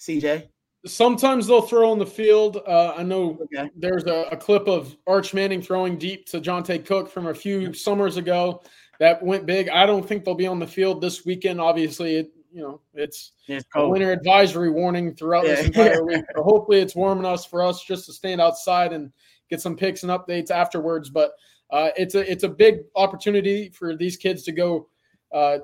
[0.00, 0.48] CJ?
[0.86, 2.58] Sometimes they'll throw on the field.
[2.66, 3.70] Uh, I know okay.
[3.76, 7.74] there's a, a, clip of Arch Manning throwing deep to Johntay Cook from a few
[7.74, 8.62] summers ago
[8.98, 9.68] that went big.
[9.68, 11.60] I don't think they'll be on the field this weekend.
[11.60, 15.56] Obviously, it, you know, it's, it's a winter advisory warning throughout yeah.
[15.56, 16.24] this entire week.
[16.34, 19.12] So hopefully, it's warm enough for us just to stand outside and–
[19.50, 21.10] get some picks and updates afterwards.
[21.10, 21.32] But
[21.70, 24.88] uh, it's a it's a big opportunity for these kids to go
[25.34, 25.58] uh,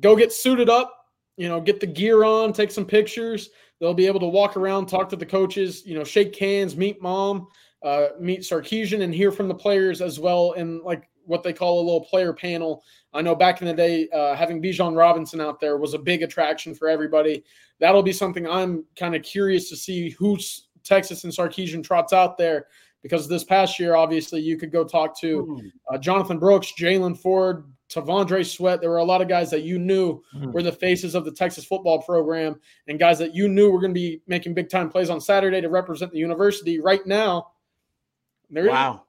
[0.00, 0.92] go get suited up,
[1.36, 3.50] you know, get the gear on, take some pictures.
[3.82, 7.02] They'll be able to walk around, talk to the coaches, you know, shake hands, meet
[7.02, 7.48] mom,
[7.82, 10.52] uh, meet Sarkisian, and hear from the players as well.
[10.52, 12.84] in like what they call a little player panel.
[13.12, 16.22] I know back in the day, uh, having Bijan Robinson out there was a big
[16.22, 17.42] attraction for everybody.
[17.80, 22.38] That'll be something I'm kind of curious to see who's Texas and Sarkisian trots out
[22.38, 22.68] there
[23.02, 25.66] because this past year, obviously, you could go talk to hmm.
[25.92, 28.80] uh, Jonathan Brooks, Jaylan Ford, T'Vondre Sweat.
[28.80, 30.52] There were a lot of guys that you knew mm.
[30.52, 33.92] were the faces of the Texas football program and guys that you knew were going
[33.92, 36.80] to be making big time plays on Saturday to represent the university.
[36.80, 37.48] Right now,
[38.50, 39.04] there wow.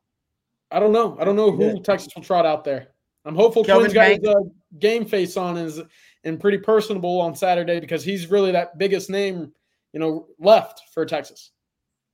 [0.71, 1.17] I don't know.
[1.19, 1.81] I don't know who yeah.
[1.83, 2.89] Texas will trot out there.
[3.25, 5.81] I'm hopeful Kelvin Quinn's got his uh, game face on and, is
[6.23, 9.53] and pretty personable on Saturday because he's really that biggest name,
[9.93, 11.51] you know, left for Texas.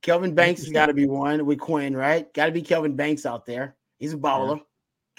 [0.02, 2.32] Kelvin Banks has got to be one with Quinn, right?
[2.32, 3.76] Got to be Kelvin Banks out there.
[3.98, 4.56] He's a baller.
[4.56, 4.62] Yeah.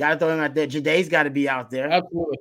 [0.01, 0.65] Got to throw him out there.
[0.65, 1.87] Jahdae's got to be out there.
[1.91, 2.39] Absolutely.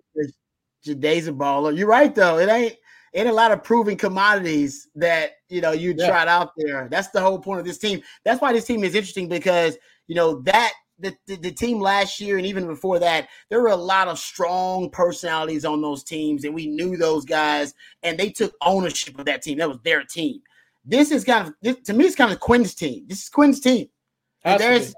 [0.82, 1.76] Jahdae's a baller.
[1.76, 2.38] You're right though.
[2.38, 2.74] It ain't
[3.12, 6.08] ain't a lot of proven commodities that you know you yeah.
[6.08, 6.88] trot out there.
[6.90, 8.00] That's the whole point of this team.
[8.24, 12.18] That's why this team is interesting because you know that the, the, the, team last
[12.18, 16.44] year and even before that, there were a lot of strong personalities on those teams,
[16.44, 19.58] and we knew those guys, and they took ownership of that team.
[19.58, 20.40] That was their team.
[20.86, 23.04] This is kind of this, to me, it's kind of Quinn's team.
[23.06, 23.86] This is Quinn's team.
[24.44, 24.94] There's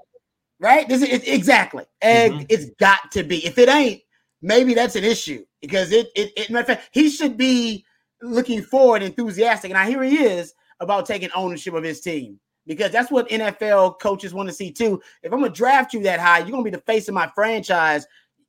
[0.63, 0.87] right.
[0.87, 1.85] This is it, exactly.
[2.01, 2.45] And mm-hmm.
[2.49, 3.45] it's got to be.
[3.45, 4.01] If it ain't,
[4.41, 6.07] maybe that's an issue because it.
[6.15, 6.31] It.
[6.35, 7.85] it matter of fact, he should be
[8.21, 12.39] looking forward, enthusiastic, and I hear he is about taking ownership of his team.
[12.65, 15.01] because that's what NFL coaches want to see too.
[15.21, 18.05] If I'm gonna draft you that high, you're gonna be the face of my franchise.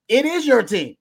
[0.09, 0.97] It is your team.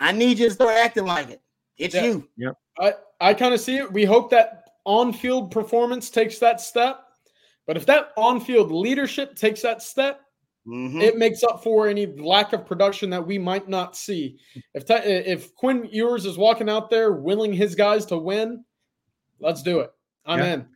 [0.00, 1.42] I need you to start acting like it.
[1.76, 2.04] It's yeah.
[2.04, 2.28] you.
[2.36, 2.50] Yeah.
[2.78, 3.92] I, I kind of see it.
[3.92, 7.04] We hope that on-field performance takes that step.
[7.66, 10.22] But if that on-field leadership takes that step,
[10.66, 11.00] mm-hmm.
[11.00, 14.38] it makes up for any lack of production that we might not see.
[14.74, 18.64] If te- if Quinn Ewers is walking out there willing his guys to win,
[19.40, 19.90] let's do it.
[20.26, 20.52] I'm yeah.
[20.54, 20.66] in.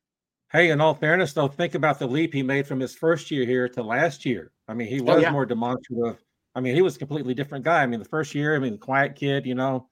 [0.53, 3.45] Hey, in all fairness, though, think about the leap he made from his first year
[3.45, 4.53] here to last year.
[4.69, 5.31] I mean, he oh, was oh, yeah.
[5.31, 6.23] more demonstrative.
[6.55, 7.83] I mean, he was a completely different guy.
[7.83, 9.89] I mean, the first year, I mean, quiet kid, you know,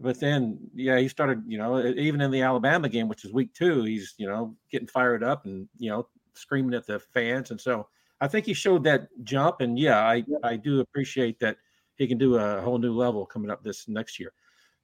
[0.00, 3.52] but then, yeah, he started, you know, even in the Alabama game, which is week
[3.52, 7.50] two, he's, you know, getting fired up and, you know, screaming at the fans.
[7.50, 7.88] And so
[8.20, 9.60] I think he showed that jump.
[9.60, 11.56] And yeah, I, I do appreciate that
[11.96, 14.32] he can do a whole new level coming up this next year.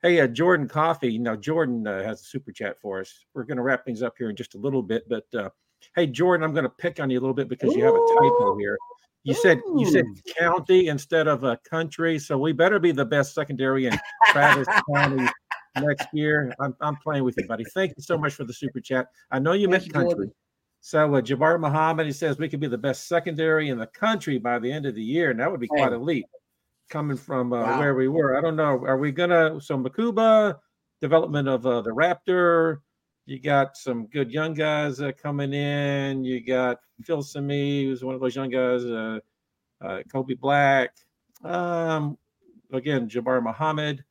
[0.03, 1.19] Hey, uh, Jordan Coffee.
[1.19, 3.25] Now, Jordan uh, has a super chat for us.
[3.33, 5.09] We're going to wrap things up here in just a little bit.
[5.09, 5.51] But uh,
[5.97, 7.79] hey, Jordan, I'm going to pick on you a little bit because Ooh.
[7.79, 8.77] you have a typo here.
[9.27, 10.05] You said you said
[10.39, 15.27] county instead of a country, so we better be the best secondary in Travis County
[15.81, 16.53] next year.
[16.61, 17.65] I'm, I'm playing with you, buddy.
[17.73, 19.07] Thank you so much for the super chat.
[19.31, 20.31] I know you meant country.
[20.87, 24.37] So uh, Jabbar Muhammad, he says we could be the best secondary in the country
[24.37, 26.27] by the end of the year, and that would be quite a leap
[26.91, 27.81] coming from uh, wow.
[27.81, 28.37] where we were.
[28.37, 28.85] I don't know.
[28.85, 30.59] Are we gonna so Mukuba
[31.01, 32.81] development of uh, the Raptor?
[33.25, 36.23] You got some good young guys uh, coming in.
[36.23, 38.85] You got Filsaime, who's one of those young guys.
[38.85, 39.21] Uh,
[39.81, 40.95] uh, Kobe Black.
[41.43, 42.19] Um,
[42.75, 44.05] again, Jabbar Muhammad.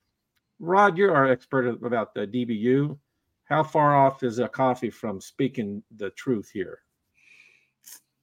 [0.57, 2.97] Rod, you're our expert about the DBU.
[3.45, 6.79] How far off is a coffee from speaking the truth here?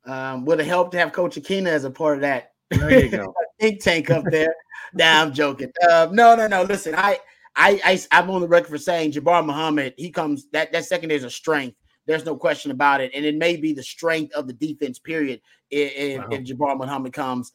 [0.07, 2.53] Um, would have helped to have Coach Akina as a part of that.
[2.71, 3.35] There you go.
[3.61, 4.55] think tank up there.
[4.95, 5.71] nah, I'm joking.
[5.89, 6.63] Uh, no, no, no.
[6.63, 7.19] Listen, I
[7.55, 9.95] I, I I'm on the record for saying Jabbar Muhammad.
[9.97, 11.77] He comes that that second is a strength.
[12.07, 14.99] There's no question about it, and it may be the strength of the defense.
[14.99, 15.41] Period.
[15.71, 16.29] If, wow.
[16.31, 17.53] if Jabbar Muhammad comes,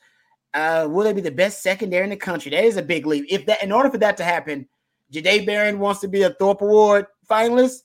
[0.53, 2.51] uh, will they be the best secondary in the country?
[2.51, 3.25] That is a big leap.
[3.27, 4.67] If that, in order for that to happen,
[5.11, 7.83] Jahdae Barron wants to be a Thorpe Award finalist.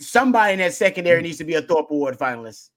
[0.00, 1.26] Somebody in that secondary mm-hmm.
[1.26, 2.70] needs to be a Thorpe Award finalist.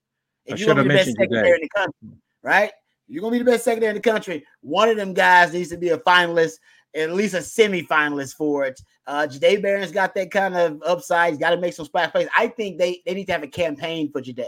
[0.45, 2.71] If you're gonna be the best secondary in the country, right?
[3.07, 4.45] You're gonna be the best secondary in the country.
[4.61, 6.57] One of them guys needs to be a finalist
[6.95, 8.79] at least a semi-finalist for it.
[9.07, 11.31] Uh, Jahdae Barron's got that kind of upside.
[11.31, 12.27] He's got to make some splash plays.
[12.35, 14.47] I think they they need to have a campaign for Jahdae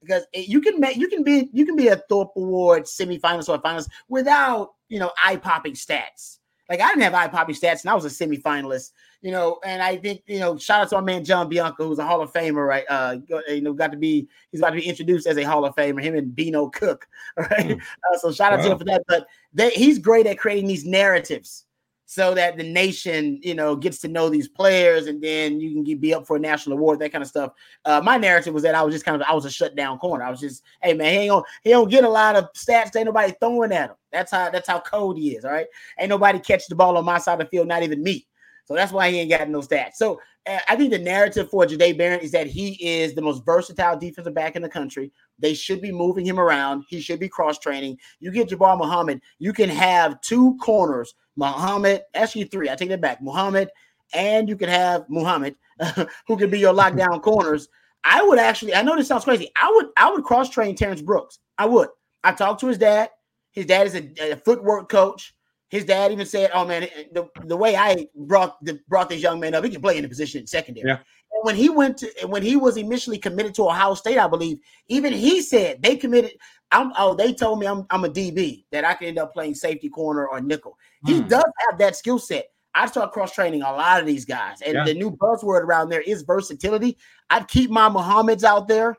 [0.00, 3.48] because it, you can make you can be you can be a Thorpe Award semifinalist
[3.48, 6.38] or a finalist without you know eye popping stats.
[6.68, 8.92] Like I didn't have eye popping stats, and I was a semifinalist.
[9.22, 11.98] You know, and I think you know, shout out to my man John Bianco, who's
[11.98, 12.84] a Hall of Famer, right?
[12.88, 15.74] Uh, you know, got to be he's about to be introduced as a Hall of
[15.76, 16.02] Famer.
[16.02, 17.06] Him and Beano Cook,
[17.36, 17.50] right?
[17.50, 17.80] Mm.
[17.80, 18.64] Uh, so shout out wow.
[18.64, 19.02] to him for that.
[19.06, 21.65] But they, he's great at creating these narratives
[22.08, 25.82] so that the nation, you know, gets to know these players, and then you can
[25.82, 27.52] get, be up for a national award, that kind of stuff.
[27.84, 30.24] Uh, my narrative was that I was just kind of I was a shutdown corner.
[30.24, 32.94] I was just, hey man, he ain't gonna, he don't get a lot of stats.
[32.96, 33.96] Ain't nobody throwing at him.
[34.12, 35.44] That's how that's how cold he is.
[35.44, 35.66] All right,
[35.98, 38.26] ain't nobody catch the ball on my side of the field, not even me.
[38.66, 39.94] So that's why he ain't got no stats.
[39.94, 43.44] So uh, I think the narrative for Jahdae Barron is that he is the most
[43.44, 45.12] versatile defensive back in the country.
[45.38, 46.84] They should be moving him around.
[46.88, 47.98] He should be cross training.
[48.18, 52.68] You get Jabbar Muhammad, you can have two corners, Muhammad, actually three.
[52.68, 53.22] I take that back.
[53.22, 53.70] Muhammad,
[54.12, 55.54] and you can have Muhammad,
[56.26, 57.68] who can be your lockdown corners.
[58.02, 59.50] I would actually, I know this sounds crazy.
[59.60, 61.38] I would, I would cross train Terrence Brooks.
[61.58, 61.88] I would.
[62.24, 63.10] I talked to his dad.
[63.52, 65.34] His dad is a, a footwork coach.
[65.68, 69.40] His dad even said, "Oh man, the, the way I brought the, brought this young
[69.40, 70.98] man up, he can play in the position in secondary." Yeah.
[71.32, 74.58] And when he went to when he was initially committed to Ohio State, I believe,
[74.88, 76.32] even he said they committed.
[76.72, 79.54] I'm, oh, they told me I'm, I'm a DB that I can end up playing
[79.54, 80.76] safety corner or nickel.
[81.06, 81.08] Mm.
[81.08, 81.28] He hmm.
[81.28, 82.46] does have that skill set.
[82.74, 84.84] I start cross training a lot of these guys, and yeah.
[84.84, 86.98] the new buzzword around there is versatility.
[87.30, 88.96] I'd keep my Muhammad's out there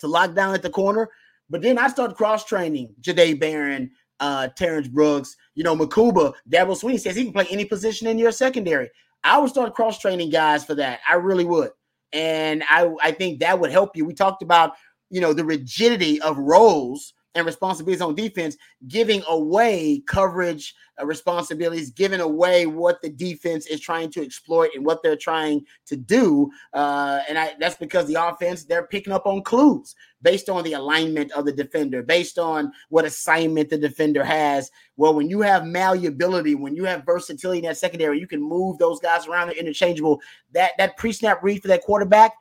[0.00, 1.08] to lock down at the corner,
[1.48, 3.90] but then I start cross training Jahdae Barron,
[4.20, 8.18] uh, Terrence Brooks, you know, Mukuba, Dabo Swinney says he can play any position in
[8.18, 8.90] your secondary.
[9.24, 11.00] I would start cross training guys for that.
[11.08, 11.70] I really would.
[12.12, 14.04] And I, I think that would help you.
[14.04, 14.72] We talked about,
[15.10, 18.56] you know, the rigidity of roles and responsibilities on defense,
[18.88, 24.84] giving away coverage uh, responsibilities, giving away what the defense is trying to exploit and
[24.84, 26.50] what they're trying to do.
[26.72, 30.72] Uh, and I, that's because the offense, they're picking up on clues based on the
[30.72, 34.70] alignment of the defender, based on what assignment the defender has.
[34.96, 38.78] Well, when you have malleability, when you have versatility in that secondary, you can move
[38.78, 40.20] those guys around, they're interchangeable.
[40.52, 42.32] That, that pre snap read for that quarterback,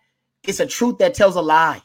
[0.44, 1.82] it's a truth that tells a lie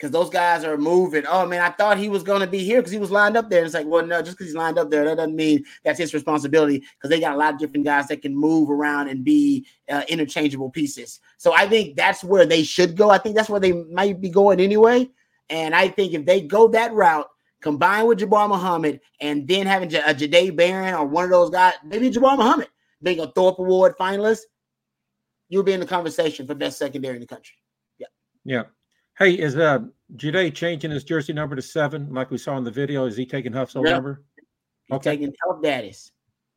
[0.00, 1.24] because those guys are moving.
[1.28, 3.50] Oh man, I thought he was going to be here because he was lined up
[3.50, 3.62] there.
[3.62, 6.14] it's like, well, no, just because he's lined up there, that doesn't mean that's his
[6.14, 9.66] responsibility because they got a lot of different guys that can move around and be
[9.90, 11.20] uh, interchangeable pieces.
[11.36, 13.10] So I think that's where they should go.
[13.10, 15.10] I think that's where they might be going anyway.
[15.50, 17.28] And I think if they go that route,
[17.60, 21.74] combined with Jabbar Muhammad, and then having a Jahdae Barron or one of those guys,
[21.84, 22.68] maybe Jabbar Muhammad
[23.02, 24.40] being a Thorpe Award finalist,
[25.50, 27.56] you'll be in the conversation for best secondary in the country.
[27.98, 28.06] Yeah.
[28.44, 28.62] Yeah.
[29.20, 29.80] Hey, is uh
[30.16, 33.04] Jahdae changing his jersey number to seven, like we saw in the video?
[33.04, 33.94] Is he taking Huff's old Yep.
[33.96, 34.24] number?
[34.86, 35.10] He's Okay.
[35.10, 36.10] taking help daddies.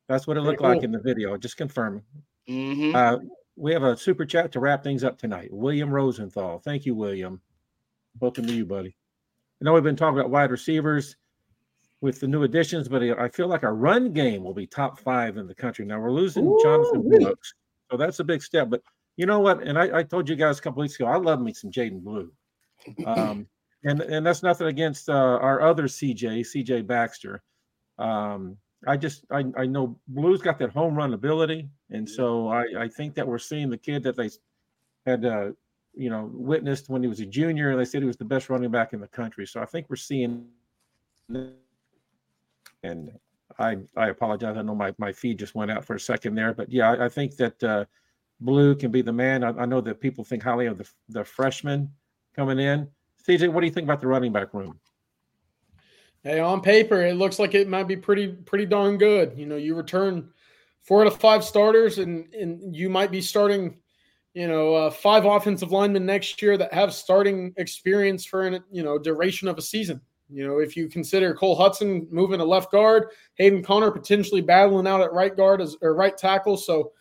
[0.08, 1.36] That's what it looked like in the video.
[1.36, 2.02] Just confirming.
[2.48, 2.94] Mhm.
[2.94, 3.18] Uh,
[3.56, 5.52] we have a super chat to wrap things up tonight.
[5.52, 6.58] William Rosenthal.
[6.60, 7.42] Thank you, William.
[8.18, 8.96] Welcome to you, buddy.
[9.60, 11.16] I know we've been talking about wide receivers
[12.00, 15.36] with the new additions, but I feel like our run game will be top five
[15.36, 15.84] in the country.
[15.84, 17.24] Now we're losing Jonathan Ooh-wee.
[17.24, 17.52] Brooks,
[17.90, 18.70] so that's a big step.
[18.70, 18.82] But
[19.18, 19.62] you know what?
[19.62, 22.02] And I, I told you guys a couple weeks ago, I love me some Jaydon
[22.02, 22.32] Blue.
[23.06, 23.46] Um,
[23.84, 27.42] and and that's nothing against uh, our other CJ, CJ Baxter.
[27.98, 28.56] Um,
[28.86, 32.88] I just I, I know Blue's got that home run ability, and so I, I
[32.88, 34.30] think that we're seeing the kid that they
[35.06, 35.50] had uh,
[35.94, 37.70] you know witnessed when he was a junior.
[37.70, 39.46] And they said he was the best running back in the country.
[39.46, 40.46] So I think we're seeing.
[42.82, 43.12] And
[43.58, 44.56] I I apologize.
[44.56, 47.06] I know my, my feed just went out for a second there, but yeah, I,
[47.06, 47.84] I think that uh,
[48.40, 49.44] Blue can be the man.
[49.44, 51.90] I, I know that people think highly of the the freshman
[52.34, 52.88] coming in.
[53.26, 54.78] CJ, what do you think about the running back room?
[56.22, 59.34] Hey, on paper, it looks like it might be pretty pretty darn good.
[59.36, 60.30] You know, you return
[60.82, 63.76] four out of five starters, and and you might be starting,
[64.32, 68.82] you know, uh, five offensive linemen next year that have starting experience for an you
[68.82, 70.00] know duration of a season.
[70.30, 74.86] You know, if you consider Cole Hutson moving to left guard, Hayden Conner potentially battling
[74.86, 76.92] out at right guard as or right tackle, so.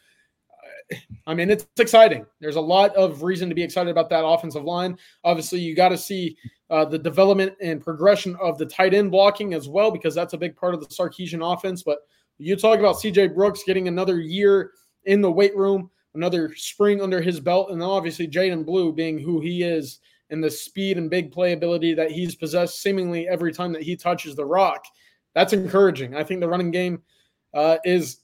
[1.27, 2.26] I mean, it's exciting.
[2.39, 4.97] There's a lot of reason to be excited about that offensive line.
[5.23, 6.38] Obviously, you got to see
[6.69, 10.38] uh, the development and progression of the tight end blocking as well, because that's a
[10.38, 11.84] big part of the Sarkisian offense.
[11.84, 11.99] But
[12.38, 14.72] you talk about CJ Brooks getting another year
[15.05, 19.18] in the weight room, another spring under his belt, and then obviously Jaydon Blue being
[19.18, 19.99] who he is
[20.30, 24.35] and the speed and big playability that he's possessed seemingly every time that he touches
[24.35, 24.84] the rock.
[25.35, 26.15] That's encouraging.
[26.15, 27.03] I think the running game
[27.53, 28.19] uh, is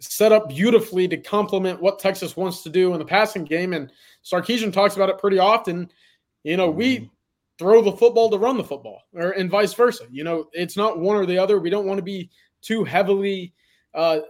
[0.00, 3.72] set up beautifully to complement what Texas wants to do in the passing game.
[3.72, 3.92] And
[4.24, 5.90] Sarkisian talks about it pretty often.
[6.44, 7.10] You know, we
[7.58, 10.04] throw the football to run the football, or and vice versa.
[10.10, 11.58] You know, it's not one or the other.
[11.58, 12.30] We don't want to be
[12.62, 13.54] too heavily
[13.94, 14.20] uh,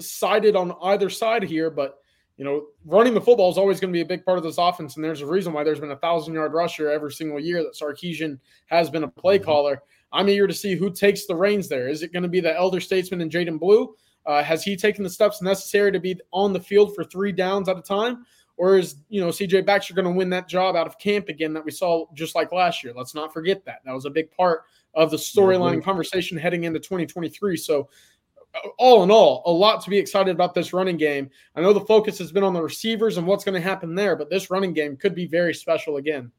[0.00, 1.98] sided on either side here, but
[2.36, 4.58] you know, running the football is always going to be a big part of this
[4.58, 7.64] offense, and there's a reason why there's been a thousand yard rusher every single year
[7.64, 9.82] that Sarkisian has been a play caller.
[10.12, 11.88] I'm eager to see who takes the reins there.
[11.88, 13.94] Is it going to be the elder statesman and Jaydon Blue?
[14.28, 17.66] Uh, has he taken the steps necessary to be on the field for three downs
[17.66, 18.26] at a time?
[18.58, 21.54] Or is you know CJ Baxter going to win that job out of camp again
[21.54, 22.92] that we saw just like last year?
[22.94, 23.80] Let's not forget that.
[23.86, 24.64] That was a big part
[24.94, 27.56] of the storyline conversation heading into 2023.
[27.56, 27.88] So
[28.54, 31.30] uh, all in all, a lot to be excited about this running game.
[31.56, 34.14] I know the focus has been on the receivers and what's going to happen there,
[34.14, 36.30] but this running game could be very special again.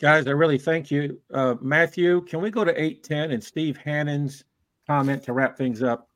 [0.00, 1.20] Guys, I really thank you.
[1.32, 4.44] Uh, Matthew, can we go to 810 and Steve Hannon's
[4.88, 6.08] comment to wrap things up?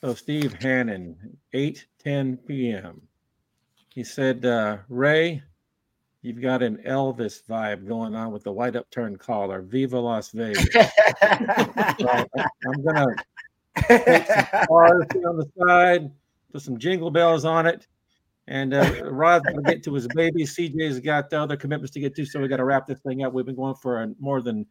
[0.00, 3.02] So, Steve Hannon, 8:10 p.m.
[3.92, 5.42] He said, uh, Ray,
[6.22, 9.60] you've got an Elvis vibe going on with the white upturned collar.
[9.60, 10.66] Viva Las Vegas.
[12.00, 13.06] So, I'm gonna
[13.88, 16.10] take some cars on the side,
[16.52, 17.88] put some jingle bells on it.
[18.48, 20.44] And uh, Rod's going to get to his baby.
[20.44, 23.22] CJ's got the other commitments to get to, so we got to wrap this thing
[23.22, 23.34] up.
[23.34, 24.64] We've been going for a, more than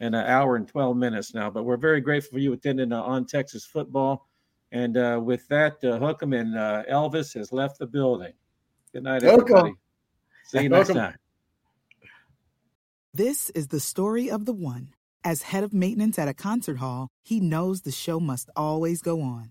[0.00, 3.26] an hour and 12 minutes now, but we're very grateful for you attending uh, on
[3.26, 4.26] Texas football.
[4.72, 8.32] And uh, with that, uh, Hookem and uh, Elvis has left the building.
[8.94, 9.42] Good night, Hookem.
[9.42, 9.74] everybody.
[10.46, 10.94] See you next Hookem.
[10.94, 11.16] time.
[13.12, 14.94] This is the story of the one.
[15.22, 19.20] As head of maintenance at a concert hall, he knows the show must always go
[19.20, 19.50] on.